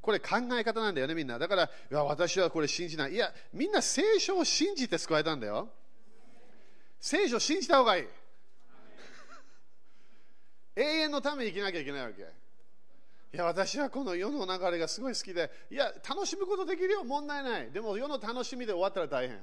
[0.00, 1.38] これ考え方なんだよね、みんな。
[1.38, 3.14] だから、いや私はこれ信じない。
[3.14, 5.68] いや、みんな聖書を信じて救われたんだよ。
[7.00, 8.08] 聖書を信じた方がいい。
[10.78, 12.22] 永遠のために生きなきゃいけないわけ。
[12.22, 12.26] い
[13.36, 17.70] や、私はこの世の流れがすごい好きで、いや、楽しむことできるよ、問題ない。
[17.72, 19.38] でも世の楽しみで終わったら大変。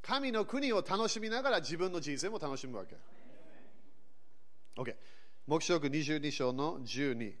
[0.00, 2.96] 神の国を楽しみながら自分の人生も楽しむわけ。
[4.76, 4.96] OK。
[5.46, 7.34] 黙示録22章の12。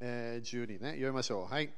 [0.00, 1.52] えー、12ね、読みましょう。
[1.52, 1.72] はい。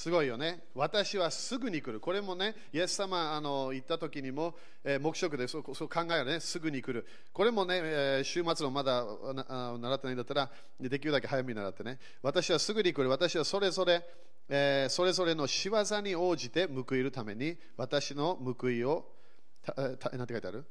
[0.00, 0.62] すごいよね。
[0.74, 2.00] 私はすぐに来る。
[2.00, 7.06] これもね、イエス様あの言った時にも、えー、黙食でそうそう考えるね、すぐに来る。
[7.34, 11.98] これもね、えー、週末のまだ習ってないんだったら、できるだけ早めに習ってね。
[12.22, 13.10] 私はすぐに来る。
[13.10, 14.02] 私はそれぞれ、
[14.48, 19.04] えー、それぞれの仕業に応じて報いるために、私の報いを、
[19.62, 20.64] たたなんて書いてある？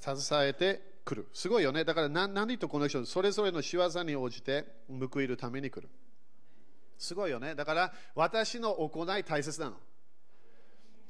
[0.00, 1.26] 携えてくる。
[1.34, 1.84] すごいよね。
[1.84, 5.88] だから何何とこの人、それぞれの仕業に応じて報いるために来る。
[6.98, 7.54] すごいよね。
[7.54, 9.76] だから私の行い大切なの。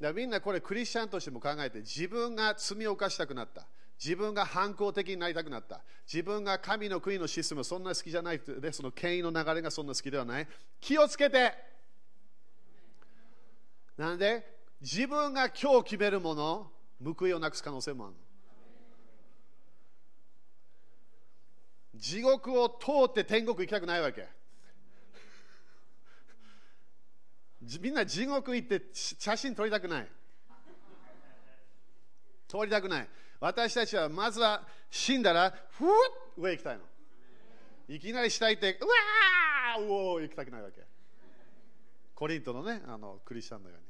[0.00, 3.66] だみんなこれクリスチャンとしても考えて自分が罪を犯したくなった。
[3.98, 5.82] 自分が反抗的になりたくなった。
[6.06, 10.48] 自分が神の国のシステムそんな好きじゃないで、その権威の流れがそんな好きではない。
[10.80, 11.54] 気をつけて
[13.96, 16.70] なんで自分が今日決めるもの、
[17.02, 18.20] 報いをなくす可能性もあるの。
[21.94, 24.28] 地獄を通って天国行きたくないわけ。
[27.80, 30.08] みんな地獄行って写真撮りたくない。
[32.48, 33.08] 撮りたくない。
[33.40, 35.88] 私たちはまずは死んだら、ふっ
[36.36, 36.84] 上行きたいの。
[37.88, 40.80] いきなり下行って、うわーうおー行きたくないわけ。
[42.14, 43.84] コリントのね、あのクリスチャンのように。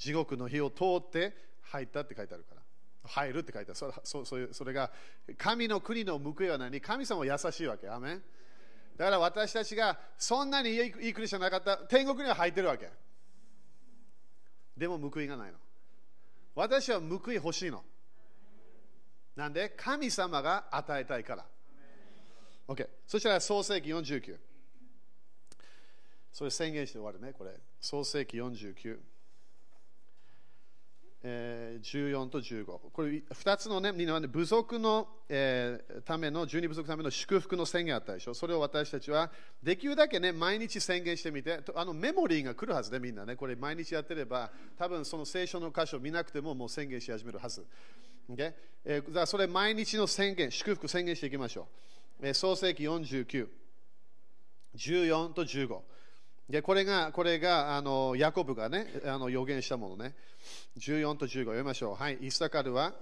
[0.00, 2.62] 地獄の火を通って入ったって書いてあるから。
[3.04, 3.78] 入るって書いてある。
[3.78, 4.90] そそそそれが
[5.36, 6.80] 神の国の報いは何？
[6.80, 7.88] 神様は優しいわけ。
[7.88, 8.22] アメン
[8.96, 12.90] だから私たちがそんなにいい国じゃなかった天国には入ってるわけ。
[14.76, 15.58] でも報いがないの。
[16.54, 17.82] 私は報い欲しいの。
[19.34, 19.70] なんで？
[19.70, 21.46] 神様が与えたいから。
[22.68, 22.88] OK。
[23.06, 24.36] そしたら創世紀49。
[26.32, 27.52] それ宣言して終わるね、これ。
[27.80, 28.98] 創世紀49。
[31.24, 32.64] えー、14と15。
[32.92, 38.34] これ2つのね、部族の、えー、ための、12部族のための祝福の宣言あったでしょ。
[38.34, 39.30] それを私たちは
[39.62, 47.64] できるだけね、毎日宣言してみて、あのメモリーが来るはずで、みんなね、これ毎日やってれば、多分その聖書の箇所を見なくてももう宣言し始めるはず。
[48.28, 48.52] Okay?
[48.84, 51.68] えー、じゃそれ毎日の宣言、祝福宣言していきましょ
[52.20, 52.26] う。
[52.26, 53.48] えー、創世記49、
[54.76, 55.91] 14と15。
[56.52, 60.14] でこれが、これがあのヤコブがね、あの予言したものね。
[60.76, 61.94] 14と15読みましょう。
[61.94, 62.92] はい、イスタカルは。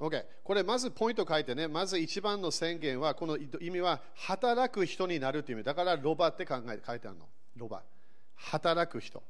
[0.00, 0.24] OK。
[0.52, 5.64] これまずポイント書いてね、まず一番の宣言は、この意味は働く人になるという意味。
[5.64, 7.24] だからロバって考えて書いてあるの。
[7.56, 7.82] ロバ。
[8.34, 9.22] 働く人。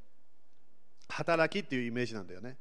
[1.08, 2.56] 働きっていうイメージなんだよね。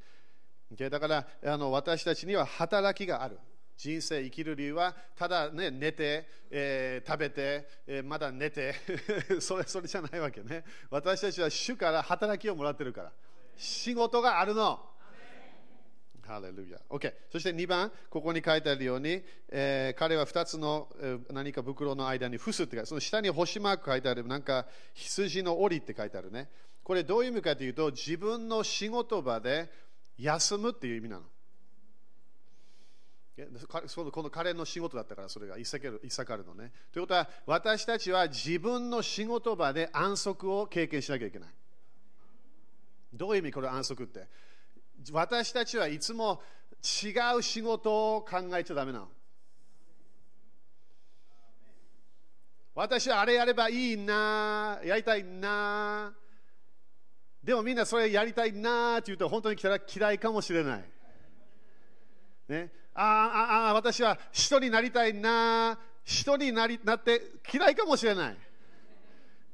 [0.75, 0.91] Okay?
[0.91, 3.39] だからあの私たちには働きがある。
[3.77, 8.75] 人生生きる理由はただ、ね、寝て、えー、食べて、えー、まだ寝て
[9.41, 10.63] それそれじゃないわけね。
[10.91, 13.11] 私たちは主から働きをもらってるから。
[13.57, 14.90] 仕事があるの。
[16.31, 16.79] ハレルヤ。
[16.89, 17.13] OK。
[17.31, 26.49] そして2番、ここに書いてあるように、えー、彼は2つの、えー、何か袋の間にフスって書いてその下に星マーク書いてある、なんか羊の檻って書いてあるね。
[26.83, 29.71] これどういう意味かというと、自分の仕事場で
[30.17, 31.23] 休むっていう意味なの。
[34.11, 36.71] この彼の仕事だったから、それがイサカルのね。
[36.91, 41.49] ということは、私たちは自分の仕事場で安息を経験しなきゃいけない。
[43.13, 44.27] どういう意味これ安息って？
[45.11, 46.41] 私たちはいつも
[46.81, 49.09] 違う仕事を考えちゃだめなの。
[52.73, 56.13] 私はあれやればいいな、やりたいな。
[57.43, 60.83] でもみんなそれやりたいなって言うと本当に嫌いかもしれない。
[62.47, 67.21] ね、ああああ私は人になりたいな、人になりなって
[67.51, 68.37] 嫌いかもしれない。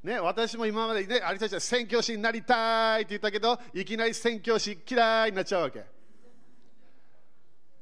[0.08, 5.84] ね、私も今までね、あれたちは宣教師になりたいって言ったけど、いきなり宣教師嫌いになっちゃうわけ。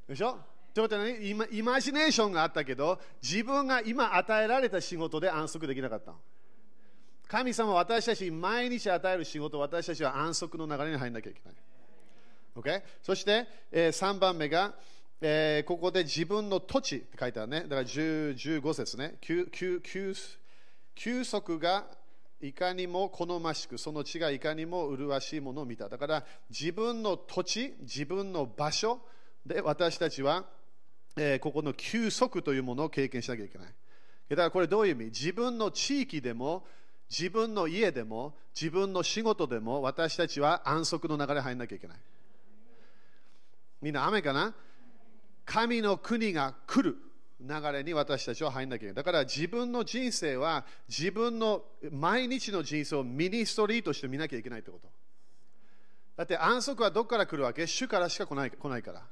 [0.07, 0.39] でしょ？
[0.73, 1.19] ということはね
[1.51, 6.13] イマ、ジネーションがあったけど、自分が今与えられた仕事で安息できなかった。
[7.27, 11.53] 神様は私たちに毎日与える仕事、私たちは安息の流れに入らなきゃいけない。
[12.55, 12.81] Okay?
[13.03, 14.73] そして、えー、3番目が、
[15.21, 17.61] えー、ここで自分の土地って書いてあるね。
[17.61, 19.19] だから15節ね。
[19.21, 19.47] 休
[21.23, 21.85] 息が
[22.41, 25.89] いかにも好ましく、その地がいかにも麗しいものを見た。
[25.89, 28.99] だから自分の土地、自分の場所
[29.45, 30.45] で私たちは、
[31.15, 33.67] えー、ここの休息というものを経験しなきゃいけない。
[34.29, 35.05] だからこれどういう意味？
[35.05, 36.65] 自分の地域でも、
[37.09, 41.97] 自分の家でも、自分の仕事でも、私たちは安息の流れに入らなきゃいけない。
[43.81, 44.53] みんな雨かな？
[45.45, 46.97] 神の国が来る。
[47.39, 48.95] 流れに私たちは入んなきゃいけない。
[48.95, 54.87] だから自分の人生は自分の毎日の人生をミニストリーとして見なきゃいけないってこと。
[56.15, 57.67] だって安息はどこから来るわけ？
[57.67, 59.03] 主からしか来ない来ないから。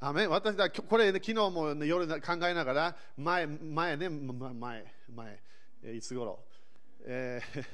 [0.00, 5.40] あめ私だこれ、ね、昨日も、ね、夜考えながら前、前ね、前、前、
[5.94, 6.44] いつ頃、
[7.06, 7.64] えー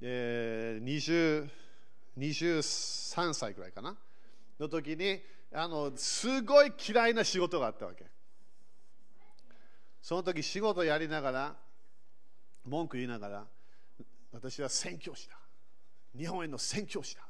[0.00, 1.50] えー、20
[2.16, 3.96] 23歳くらいかな？
[4.58, 5.20] の時に
[5.52, 8.06] あのすごい嫌いな仕事があったわけ。
[10.02, 11.56] その時仕事やりながら
[12.64, 13.46] 文句言いながら
[14.32, 15.36] 私は宣教師だ。
[16.16, 17.22] 日本への宣教師だ。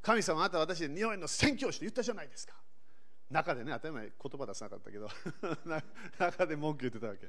[0.00, 2.54] 神様あなた私日本への宣教師と言ったじゃないですか。
[3.30, 5.08] 中でね当たり前言葉出さなかったけど
[6.18, 7.28] 中で文句言ってたわけ。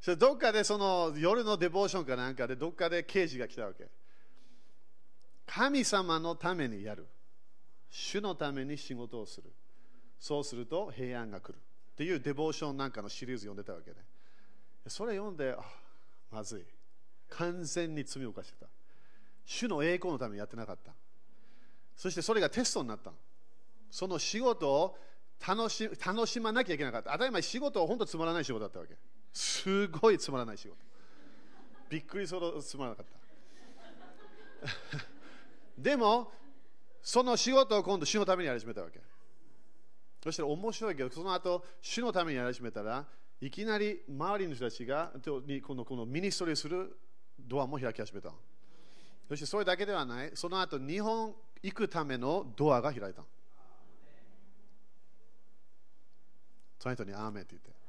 [0.00, 3.88] それどっかでその夜のデボーションかなんかでどっかで刑事が来たわけ。
[5.46, 7.06] 神様のためにやる。
[7.90, 9.50] 主のために仕事をする。
[10.18, 11.58] そうすると平安が来る。
[12.00, 13.98] っていうデボーションなんかのシリーズ読んでたわけで、
[14.86, 15.62] それ読んで、あ
[16.30, 16.62] まずい。
[17.28, 18.68] 完全に罪を犯してた。
[19.44, 20.92] 主の栄光のためにやってなかった。
[21.94, 23.12] そしてそれがテストになった。
[23.90, 24.96] その仕事を
[25.46, 27.12] 楽し楽しまなきゃいけなかった。
[27.12, 28.96] 当たり前、仕事は本当つまらない仕事だったわけ。
[29.34, 30.76] すごいつまらない仕事。
[31.90, 33.06] びっくりするつまらなかっ
[34.64, 35.04] た。
[35.76, 36.32] でも、
[37.02, 39.02] その仕事を今度、主のためにやり始めたわけ。
[40.22, 43.06] そしたら面白いけど、その後、主のためにやり始めたら、
[43.40, 45.12] いきなり周りの人たちが
[45.62, 46.98] このこのミニストリーする
[47.38, 48.30] ドアも開き始めた。
[49.28, 53.22] そしてそれだけではない、その後日本行くためのドアが開いた。
[56.78, 57.80] その人にアーメンって言って。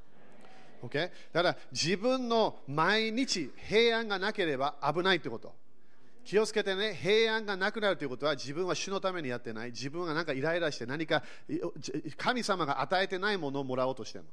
[0.81, 1.11] Okay?
[1.31, 5.53] だから自分の毎日平安がなければ危ないってこと。
[6.23, 9.71] 気をつけてね、平安がなくなるということは自分は主のためにやってない。
[9.71, 11.23] 自分が何かイライラして何か
[12.17, 14.29] 神様が与えてないものをもらおうとしてるの。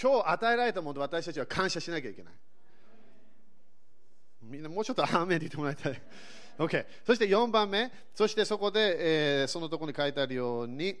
[0.00, 2.32] 今日与えられたもの私たちは感謝しなきゃいけない。
[4.42, 6.02] みんなもうちょっとアーメンって言ってもらいたい。
[6.58, 6.86] OK。
[7.04, 10.96] そして4番目、そしてそこで、えー、そのところに書いてあるように、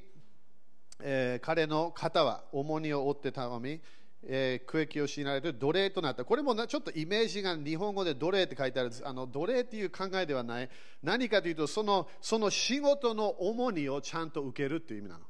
[1.00, 3.80] えー彼の肩は重荷を負ってたまみ、
[4.22, 6.24] えー区域を強いられる奴隷となった。
[6.24, 10.68] これもなちょっとイメージが日本語で奴隷って書いてあるあの奴隷っていう考えではない。
[11.02, 15.24] 何かというとその、その仕事の重荷をちゃんと受けるっていう意味なの。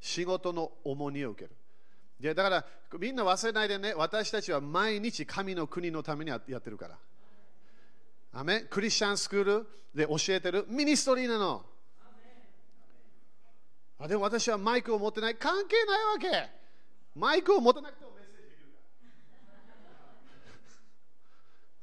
[0.00, 1.56] 仕事の重荷を受ける。
[2.18, 2.66] でだから
[2.98, 6.98] みんな忘れないでね、私たちは毎日神の国のためにやってるから。
[8.32, 11.64] アメクリスチャンスクールで教えてる ministry なの。
[13.98, 15.36] あでも私はマイクを持ってない。
[15.36, 16.59] 関係ないわけ。
[17.20, 18.72] マイクを持たなくてもメッセージできる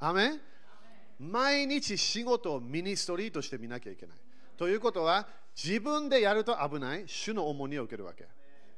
[0.00, 0.08] ら。
[0.08, 0.40] アメン？
[1.20, 4.16] 毎日仕事を ministry として見なきゃいけない。
[4.56, 8.26] ということは、自分でやると危ない、主の重荷を受けるわけ。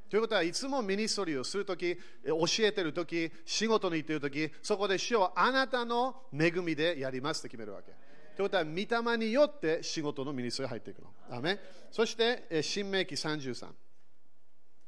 [0.07, 7.91] ということは、いつも ministry をするとき、教えてるとき、仕事に行ってるとき、そこで主よあなたの恵みでやりますと決めるわけ。
[8.35, 11.11] ということは、御霊によって仕事のミニストリーに入っていくの。
[11.31, 11.59] アメ
[11.91, 13.67] そして、新明記33。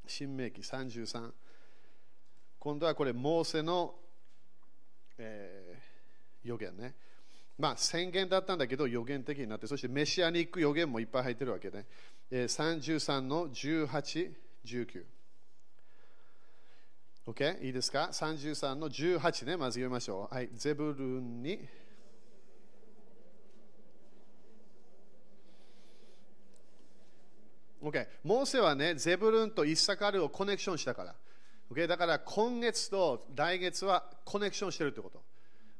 [0.05, 1.31] 新明記33。
[2.63, 3.93] 今度はこれ、モーセの、
[5.17, 6.95] えー予言ね。
[7.57, 11.85] まあ、宣言だったんだけど予言的になって、そしてメシアニック予言もいっぱい入ってるわけね。
[12.31, 14.31] えー33の18、
[14.63, 15.03] 19。
[17.27, 17.65] OK?
[17.65, 20.33] いいですか ?33 の18ね、まず読みましょう。
[20.33, 21.67] はい、ゼブルンに。
[27.81, 31.15] OK、モーセはね、ゼブルンとイッサカルをコネクションしたから。
[31.73, 35.23] OK、だから今月と来月はコネクションしてるってこと。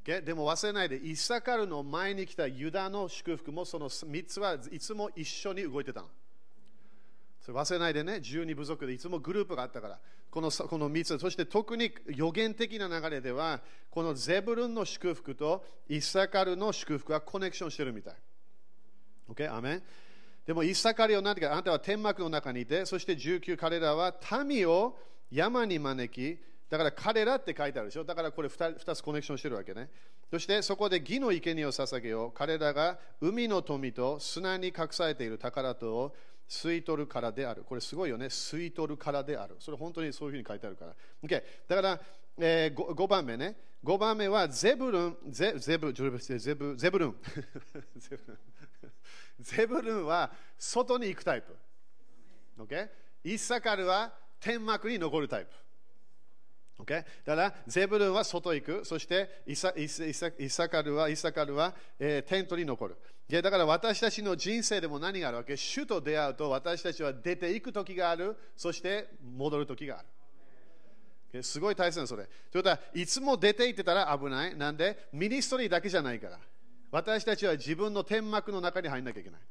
[0.04, 0.24] Okay?
[0.24, 6.08] でも忘れないで、イサカルの前に来たユダの祝福もその3つはいつも一緒に動いてたの。
[7.42, 10.00] それ忘れないでね、12部族でいつもグループがあったから、
[10.32, 18.16] このこの3つ、そして特に予言的な流れでは、このゼブルンの祝福とイサカルの祝福はコネクションしてるみたい。
[19.30, 19.56] OK?
[19.56, 19.84] アメン
[20.46, 24.14] でもイサカルを何てか、あなたは天幕の中にいて、そして19彼らは
[24.46, 24.98] 民を
[25.34, 28.04] 山に招き、だから彼らって書いてあるでしょ。
[28.04, 29.90] だからこれ 2, 2つコネクションしてるわけね。
[30.30, 32.32] そしてそこで義の生贄を捧げよう。
[32.32, 36.16] 彼らが海の富と砂に隠されている宝とを
[36.48, 37.64] 吸い取るからである。
[37.64, 38.28] これすごいよね。
[38.28, 39.56] 吸い取るからである。
[39.60, 40.94] それ本当にそういうふうに書いてあるから。
[41.24, 41.44] OK。
[41.68, 42.00] だから、
[42.40, 43.56] えー、5, 5番目ね。
[43.84, 47.16] 5番目はゼブルン、ゼゼブゼブゼブゼブルン。
[47.98, 48.38] ゼブルン
[49.40, 51.56] ゼブルンは外に行くタイプ。
[52.60, 52.90] OK?
[53.26, 54.14] イッサカルは
[54.44, 56.84] 天幕に残るタイプ。
[56.84, 57.06] Okay?
[57.24, 62.98] だから、ゼブルンは外行く、そしてイサイサイサイサカルは、イサカルは、えーテントに残る。
[63.30, 65.56] でだから私たちの人生でも何があるわけ？
[65.56, 70.08] 主と出会うと私たちは出ていく時がある、そして戻る時がある。
[71.40, 71.44] Okay?
[71.44, 72.26] すごい大切なそれ。
[72.52, 74.56] ということは、いつも出て行ってたら危ない。
[74.58, 76.40] なんで、ミニストリーだけじゃないから。
[76.92, 79.42] 私たちは自分の天幕の中に入らなきゃいけない。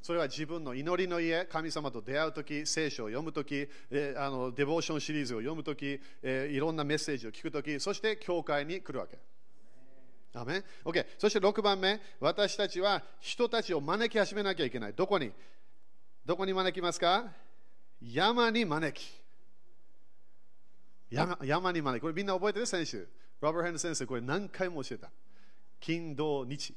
[0.00, 9.18] それは自分の祈りの家、神様と出会うとき、聖書を読むとき、えあのデボーションシリーズを読むとき、えいろんなメッセージを聞くとき、そして教会に来るわけ。
[10.34, 11.06] アメン OK。
[11.18, 14.94] そして6番目、私たちは人たちを招き始めなきゃいけない。
[14.94, 15.32] どこに？
[16.24, 17.24] どこに招きますか？
[18.00, 19.20] 山に招き。
[21.10, 22.00] 山山に招き。
[22.00, 22.66] これみんな覚えてる？
[22.66, 23.08] 先週。
[23.40, 25.10] ロバー・ヘンド先生、これ何回も教えた。
[25.80, 26.74] 金、土、日。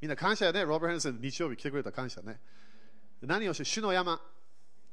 [0.00, 0.62] みんな感謝やね。
[0.62, 2.38] ロバート・ヘンド先生、日曜日来てくれた感謝ね。
[3.22, 4.20] 何をして主の山。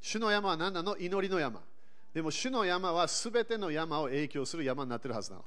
[0.00, 0.96] 主の山は何なの？
[0.98, 1.60] 祈りの山。
[2.12, 5.44] でも主の山は全ての山を影響する山になってるはずなの。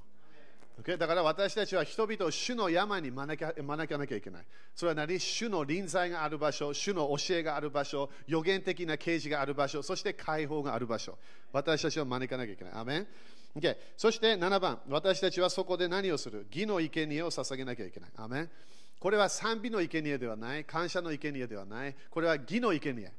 [0.81, 0.97] Okay?
[0.97, 4.45] だから私たちは人々を主の山に招か招かなきゃいけない。
[4.73, 5.19] それは何？
[5.19, 11.17] 主の臨在がある場所、主の教えがある場所、予言的な啓示がある場所、そして解放がある場所。
[11.51, 12.73] 私たちは招かなきゃいけない。
[12.75, 13.07] アメン
[13.57, 16.45] Okay、そして7番、私たちはそこで何をする？
[16.49, 18.09] 義の生贄を捧げなきゃいけない。
[18.15, 18.49] アメン
[18.99, 23.11] これは賛美の生贄ではない、感謝の生贄ではない、これは義の生贄。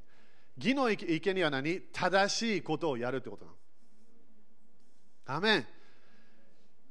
[0.58, 1.80] 義の生贄は何？
[1.92, 3.56] 正しいことをやるってことなの。
[5.26, 5.66] アメン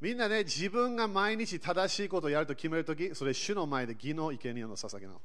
[0.02, 5.22] みんなね、自分が毎日正しいことをやると決めるとき、それ主の前で義の生贄の捧げなの。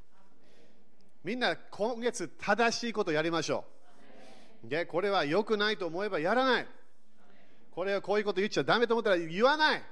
[1.23, 3.65] みんな今月正しいことをやりましょ
[4.63, 4.69] う。
[4.69, 6.67] でこれは良くないと思えばやらない。
[7.71, 9.83] これはこういうこと言っちゃダメと思ったら言わない。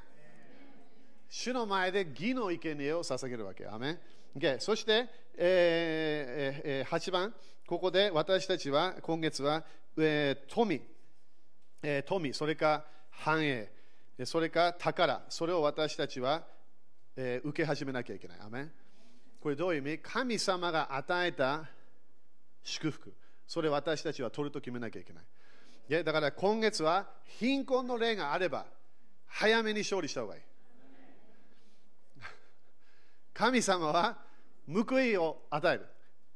[1.34, 3.66] 主の前で義の生贄を捧げるわけ。
[3.66, 3.98] アメン。
[4.36, 5.08] Okay そして、
[5.38, 7.34] えーえー8番、
[7.66, 9.64] ここで私たちは今月は、
[9.96, 10.78] えー富、
[11.82, 13.72] えー富、それか繁栄、
[14.26, 16.44] それか宝、それを私たちは、
[17.16, 18.38] えー受け始めなきゃいけない。
[18.42, 18.68] アメ
[19.40, 19.98] これどういう意味？
[20.00, 21.64] 神様が与えた
[22.62, 23.14] 祝福、
[23.46, 25.24] それ私たちは取ると決めなきゃいけない。
[25.88, 28.66] でだから今月は貧困の例があれば、
[29.26, 30.42] 早めに勝利した方がいい。
[33.34, 34.18] 神様は
[34.68, 35.86] 報いを与える。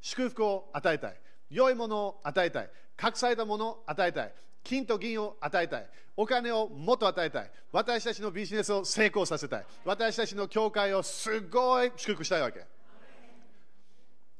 [0.00, 1.16] 祝福を与えたい。
[1.50, 2.70] 良いものを与えたい。
[3.02, 4.34] 隠されたものを与えたい。
[4.64, 5.86] 金と銀を与えたい。
[6.16, 7.50] お金をもっと与えたい。
[7.72, 9.64] 私たちのビジネスを成功させたい。
[9.84, 12.64] 私たちの教会をすごい祝福したいわけ。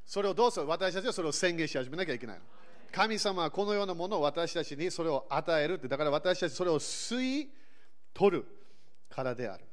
[0.05, 0.67] それをどうする？
[0.67, 2.43] 私たちはそれを宣言し始めなきゃいけないの。
[2.93, 7.51] 神様はこのようなものを私たちにそれを与えるって、だから私たちそれを吸い
[8.15, 8.47] 取る
[9.11, 9.65] からである。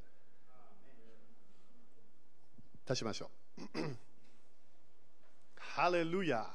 [2.88, 3.62] 足しましょう。
[5.58, 6.46] ハレルヤ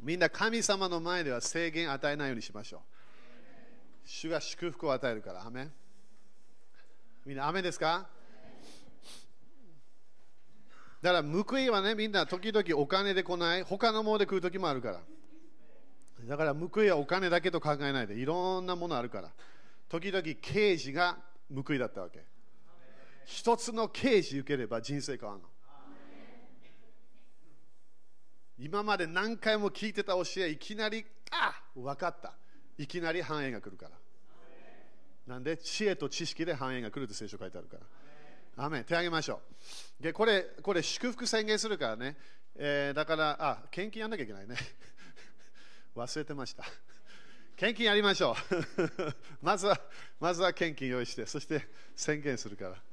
[0.00, 2.80] みんな神様の前では制限与えないようにしましょう。
[4.04, 5.44] 主が祝福を与えるから。
[5.44, 5.68] アメ
[7.26, 8.06] みんな、アメですか？
[11.02, 15.00] だから報いはね、みんな時々お金で来ない、他のもので来る時もあるから。
[16.26, 19.30] だから報いはお金だけと考えないで、いろんなものあるから。
[19.88, 21.18] 時々刑事が
[21.54, 22.24] 報いだったわけ。
[23.28, 25.48] 一つの刑事受ければ人生変わるの。
[28.58, 32.32] 今まで何回も聞いてた教え、いきなり、あ分かった。
[32.78, 33.92] いきなり繁栄が来るから。
[35.26, 37.76] なんで、知恵と知識で繁栄が来るって聖書書いてあるか
[38.56, 38.64] ら。
[38.64, 39.42] アメ手あげましょ
[40.00, 40.02] う。
[40.02, 42.16] で、これ、これ祝福宣言するからね。
[42.56, 44.56] えー、だから、あ、献金やんなきゃいけないね。
[45.94, 46.64] 忘れてました。
[47.56, 49.14] 献金やりましょう。
[49.44, 49.78] まずは、
[50.18, 52.87] まずは献金用意して、そして宣言するから。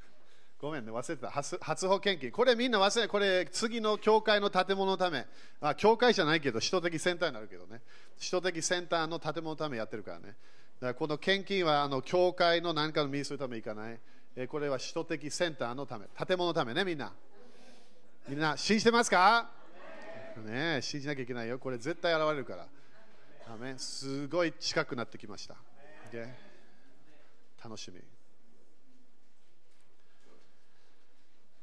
[0.66, 1.60] ごめんね、忘れてた初。
[1.62, 2.32] 初保献金。
[2.32, 5.28] これみんな忘れこれ次の教会の建物のため。
[5.62, 7.82] あ、教会じゃないけど、首都的センターになるけどね。
[8.18, 10.24] 首都的センターの建物のためやってるからね。
[10.26, 10.36] だか
[10.88, 14.00] らこの献金はあの教会の何かのミニするためにいかない。
[14.36, 17.14] えこれは首都的センターのため、建物のためね、みんな。
[18.28, 19.52] みんな、信じてますか？
[20.48, 21.60] ね信じなきゃいけないよ。
[21.60, 22.68] これ絶対現れるから。
[23.78, 25.58] すごい近くなってきました。
[27.64, 28.02] 楽しみ。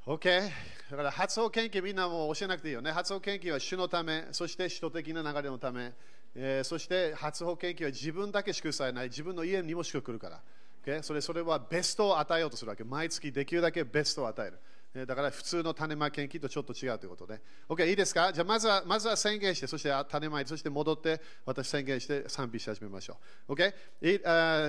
[0.04, 0.50] OK。
[0.90, 2.90] だから発音研究みんなも教えなくていいよね。
[2.90, 5.92] 発音研究は主のため、そして首都的な流れのため、
[6.34, 10.40] えー、そして発音研究は自分だけ祝されない、自分の家にも祝福来るから。
[10.84, 11.02] Okay?
[11.04, 12.82] それそれはベストを与えようとするわけ。
[12.82, 15.06] 毎月できるだけベストを与える。
[15.06, 17.40] だから普通の種まき研究とちょっと違うということで。
[17.68, 18.32] OK、いいですか？
[18.32, 23.16] じゃあまずはまずは宣言して、そして種まいて、そして戻って私宣言して賛美し始めましょ
[23.48, 23.52] う。
[23.54, 23.72] OK?
[24.02, 24.68] いあ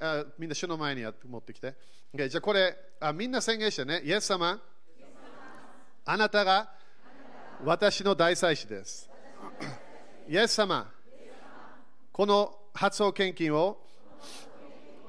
[0.00, 1.74] あみんな主の前に持ってきて。
[2.14, 2.28] Okay?
[2.28, 4.02] じゃあこれあ、みんな宣言してね。
[4.04, 4.60] イエス様、
[6.06, 6.68] あなたが
[7.64, 9.08] 私の大祭司です。
[10.28, 10.90] イエス様、
[12.12, 13.78] この発音献金を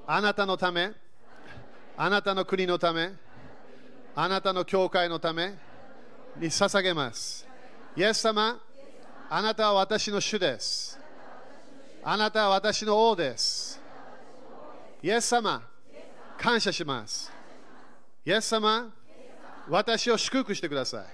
[0.08, 0.92] あなたのため、
[1.98, 3.12] あなたの国のため、
[4.16, 5.50] あなたの教会のため
[6.38, 7.46] に捧げます。
[7.98, 8.60] イエス様、
[9.30, 10.98] あなたは私の主です。
[12.04, 13.82] あなたは私の王です。
[15.04, 15.62] イエス様、
[16.38, 17.32] 感謝します。
[18.26, 18.94] イエス様、
[19.70, 21.06] 私を祝福してください。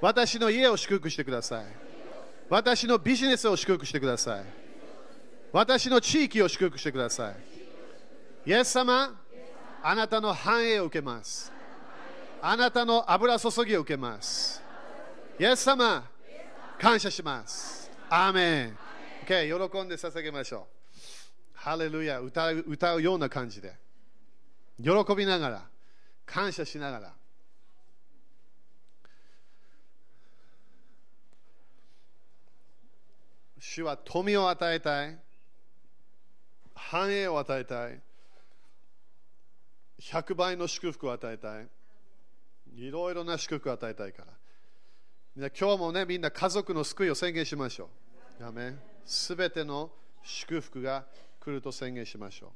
[0.00, 1.64] 私の家を祝福してください。
[2.48, 4.44] 私のビジネスを祝福してください。
[5.52, 7.36] 私の地域を祝福してください。
[8.50, 9.18] イエス様、
[9.82, 11.52] あなたの繁栄を受けます。
[12.42, 14.62] あなたの油注ぎを受けます。
[15.38, 16.04] イエス様、
[16.78, 17.90] 感謝します。
[18.10, 18.78] アーメン。
[19.26, 20.98] Okay、喜んで捧げましょう。
[21.54, 23.74] ハレルヤ歌う歌うような感じで。
[24.82, 25.62] 喜びながら、
[26.26, 27.12] 感謝しながら。
[33.66, 35.18] 主は富を与えたい。
[36.74, 37.98] 繁栄を与えたい。
[40.02, 41.68] 100倍の祝福を与えたい。
[42.76, 44.26] いろいろな祝福を与えたいか
[45.38, 45.50] ら。
[45.58, 47.88] 今日もね、みんな家族の救いを宣言しましょ
[48.38, 48.44] う。
[49.06, 49.90] すべての
[50.22, 51.06] 祝福が
[51.40, 52.52] 来ると宣言しましょ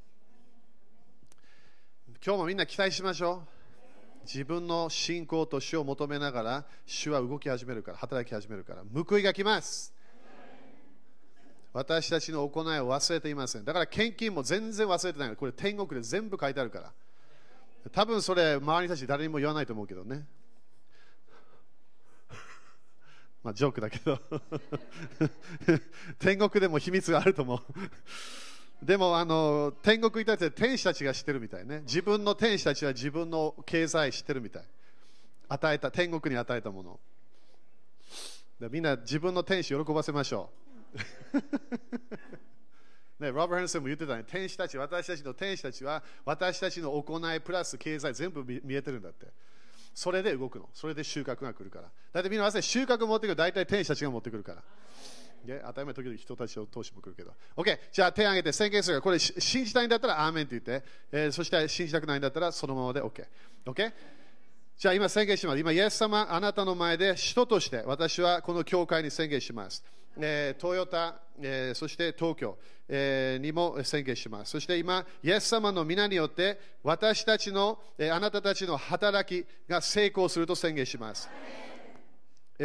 [2.06, 2.12] う。
[2.22, 4.26] 今日もみんな期待しましょう。
[4.26, 9.94] 自分の信仰と主を求めながら、主は動き始めるから、働き始めるから、報いが来ます。
[11.72, 13.64] 私たちの行いを忘れていません。
[13.64, 15.36] だから献金も全然忘れてない。
[15.36, 16.92] これ天国で全部書いてあるから。
[17.92, 20.26] 多分それ、周りたち誰にも言わないと思うけどね。
[23.44, 24.20] まあ、ジョークだけど
[26.18, 27.60] 天国でも秘密があると思う
[28.84, 34.64] でもあの天国に対して天使たちが知ってるみたいね自分の天使たちは自分の経済知ってるみたい
[35.48, 37.00] 与えた天国に与えたもの
[38.70, 40.67] みんな自分の天使喜ばせましょう
[43.20, 49.26] ね、ロバート・ヘンセンも言ってたね、天使たち、私たちの天使たちは、私たちの行いプラス経済全部見えてるんだって。
[49.92, 50.68] それで動くの。
[50.72, 51.90] それで収穫が来るから。
[52.12, 54.62] だってみんな収穫持ってくる大体天使たちが持ってくるから。
[55.66, 57.32] 当たり前時々人たちを通しも来るけど。
[57.56, 57.76] OK。
[57.90, 63.26] じゃあ手を挙げて宣言するこれ信じたいんだったらアーメンって言って、えー、そして信じたくないんだったらそのままで OK。
[63.66, 63.92] OK?
[64.76, 65.58] じゃあ今宣言します。
[65.58, 69.82] 今、イエス様、あなたの前で使徒として、私はこの教会に宣言します。
[70.20, 72.58] えートヨタ、えーそして東京、
[72.88, 74.52] えーにも宣言します。
[74.52, 81.28] そして今、イエス様の皆によって、私たちの、えあなたたちの働きが成功すると宣言します。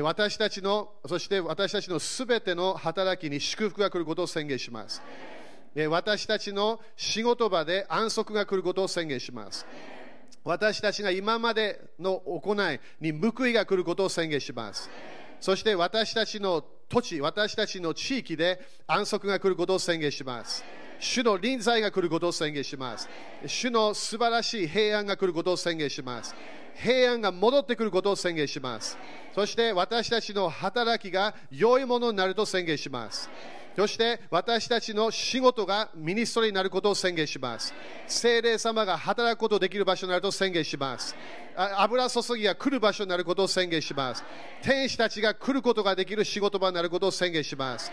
[0.02, 5.02] 私たちの、そして私たちのすべての働きに祝福が来ることを宣言します。
[5.90, 9.66] 私たちの仕事場で安息が来ることを宣言します。
[10.44, 14.90] 私たちが今までの行いに報いが来ることを宣言します。
[15.40, 16.64] そして私たちの
[16.94, 20.64] 土地、私たちの地域で安息が来ることを宣言します。
[21.00, 23.10] 主の臨在が来ることを宣言します。
[23.48, 26.36] 主の素晴らしい平安が来ることを宣言します。
[26.76, 28.96] 平安が戻ってくることを宣言します。
[29.34, 33.28] そして私たちの働きが良いものになると宣言します。
[33.76, 37.74] そして私たちの仕事がミニストリーになることを宣言します。
[38.08, 41.16] 聖霊様が働くことができる場所になると宣言します。
[41.56, 44.24] 油注ぎが来る場所になることを宣言します。
[44.62, 47.92] 天使たちが来ることができる仕事場になることを宣言します。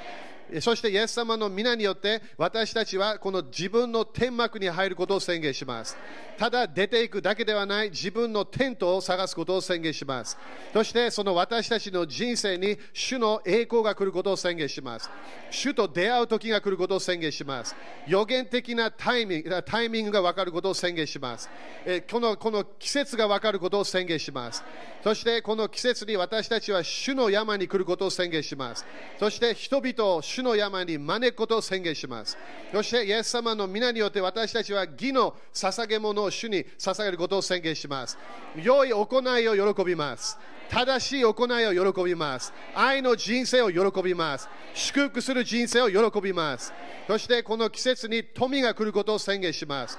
[0.60, 5.96] そしてイエス様の皆によって私たちはこの自分の天幕に入ることを宣言します。
[6.36, 10.36] ただ出ていくだけではない自分のテントを探すことを宣言します。
[10.72, 15.08] そしてその私たちの人生に主の栄光が来ることを宣言します。
[15.50, 17.76] 主と出会う時が来ることを宣言します。
[18.08, 21.48] 予言的なタイミングタイミングが分かることを宣言します。
[21.84, 24.62] えこのこの季節が分かることを宣言します。
[25.02, 28.84] そしてこの季節に私たちは主の山に来ることを宣言します。
[29.18, 32.36] そして人々を主の山に招くことを宣言します。
[32.72, 38.18] そしてイエス様の皆によって私たちは義の捧げ物を主に捧げることを宣言します。
[38.56, 40.38] 良い行いを喜びます。
[40.70, 42.52] 正しい行いを喜びます。
[42.76, 44.48] 愛の人生を喜びます。
[44.72, 46.72] 祝福する人生を喜びます。
[47.08, 49.98] そしてこの季節に富が来ることを宣言します。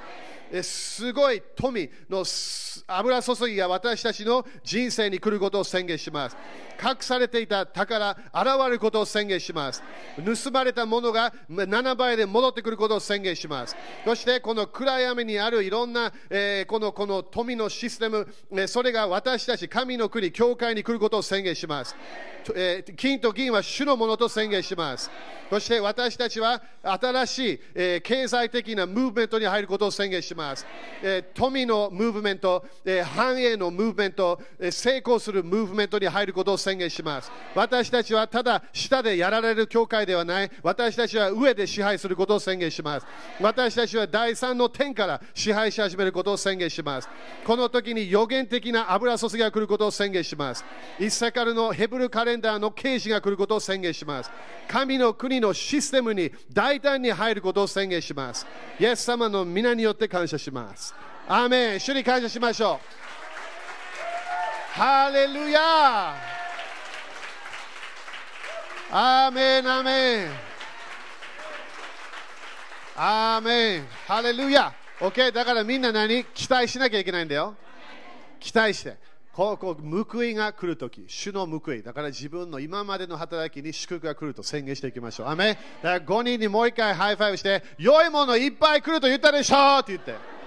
[0.62, 2.26] すごい富の
[2.88, 6.38] 油注ぎが私たちの人生に来ることを宣言します。
[6.82, 8.18] 隠されていた宝、現
[8.66, 9.84] れることを宣言します。
[10.18, 13.76] 盗まれたものが7倍で戻ってくることを宣言します。
[14.04, 21.96] そしてこの暗闇にあるいろんな、えーこのこの富のシステム、えそれが私たち神の国、教会に来ることを宣言します。
[22.56, 25.12] えー金と銀は主のものと宣言します。
[25.50, 30.41] そして私たちは新しい、えー経済的なムーブメントに入ることを宣言します。
[31.04, 37.32] え富のムーブメント、え繁栄のムーブメント、え成功するムーブメントに入ることを宣言します。
[37.56, 40.52] 私たちはただ下でやられる教会ではない。
[40.64, 43.06] 私たちは上で支配することを宣言します。
[43.40, 47.10] 私たちは第三の天から支配し始めることを宣言します。
[47.46, 50.64] この時に予言的な油注ぎが来ることを宣言します。
[51.00, 54.32] イッサカルのヘブルカレンダーの啓示が来ることを宣言します。
[54.68, 58.46] 神の国のシステムに大胆に入ることを宣言します。
[58.80, 60.94] イエス様の皆によって感謝します。
[61.28, 62.80] アーメン主に感謝しましょ
[64.76, 64.78] う。
[64.78, 66.16] ハレルヤ
[68.94, 70.32] アーメン、アーメン。
[72.96, 73.88] アーメン。
[74.08, 75.32] ハレルヤ OK?
[75.32, 76.26] だからみんな何？
[76.26, 77.56] 期待しなきゃいけないんだよ。
[78.40, 79.11] 期待して。
[79.34, 85.28] こうこう報いが来るとき、主の報い、だから自分の今までの働きに祝福が来ると宣言していきましょう。
[85.28, 90.41] アーメン、だから5人にもう一回 high five して、良いものいっぱい来ると言ったでしょって言って。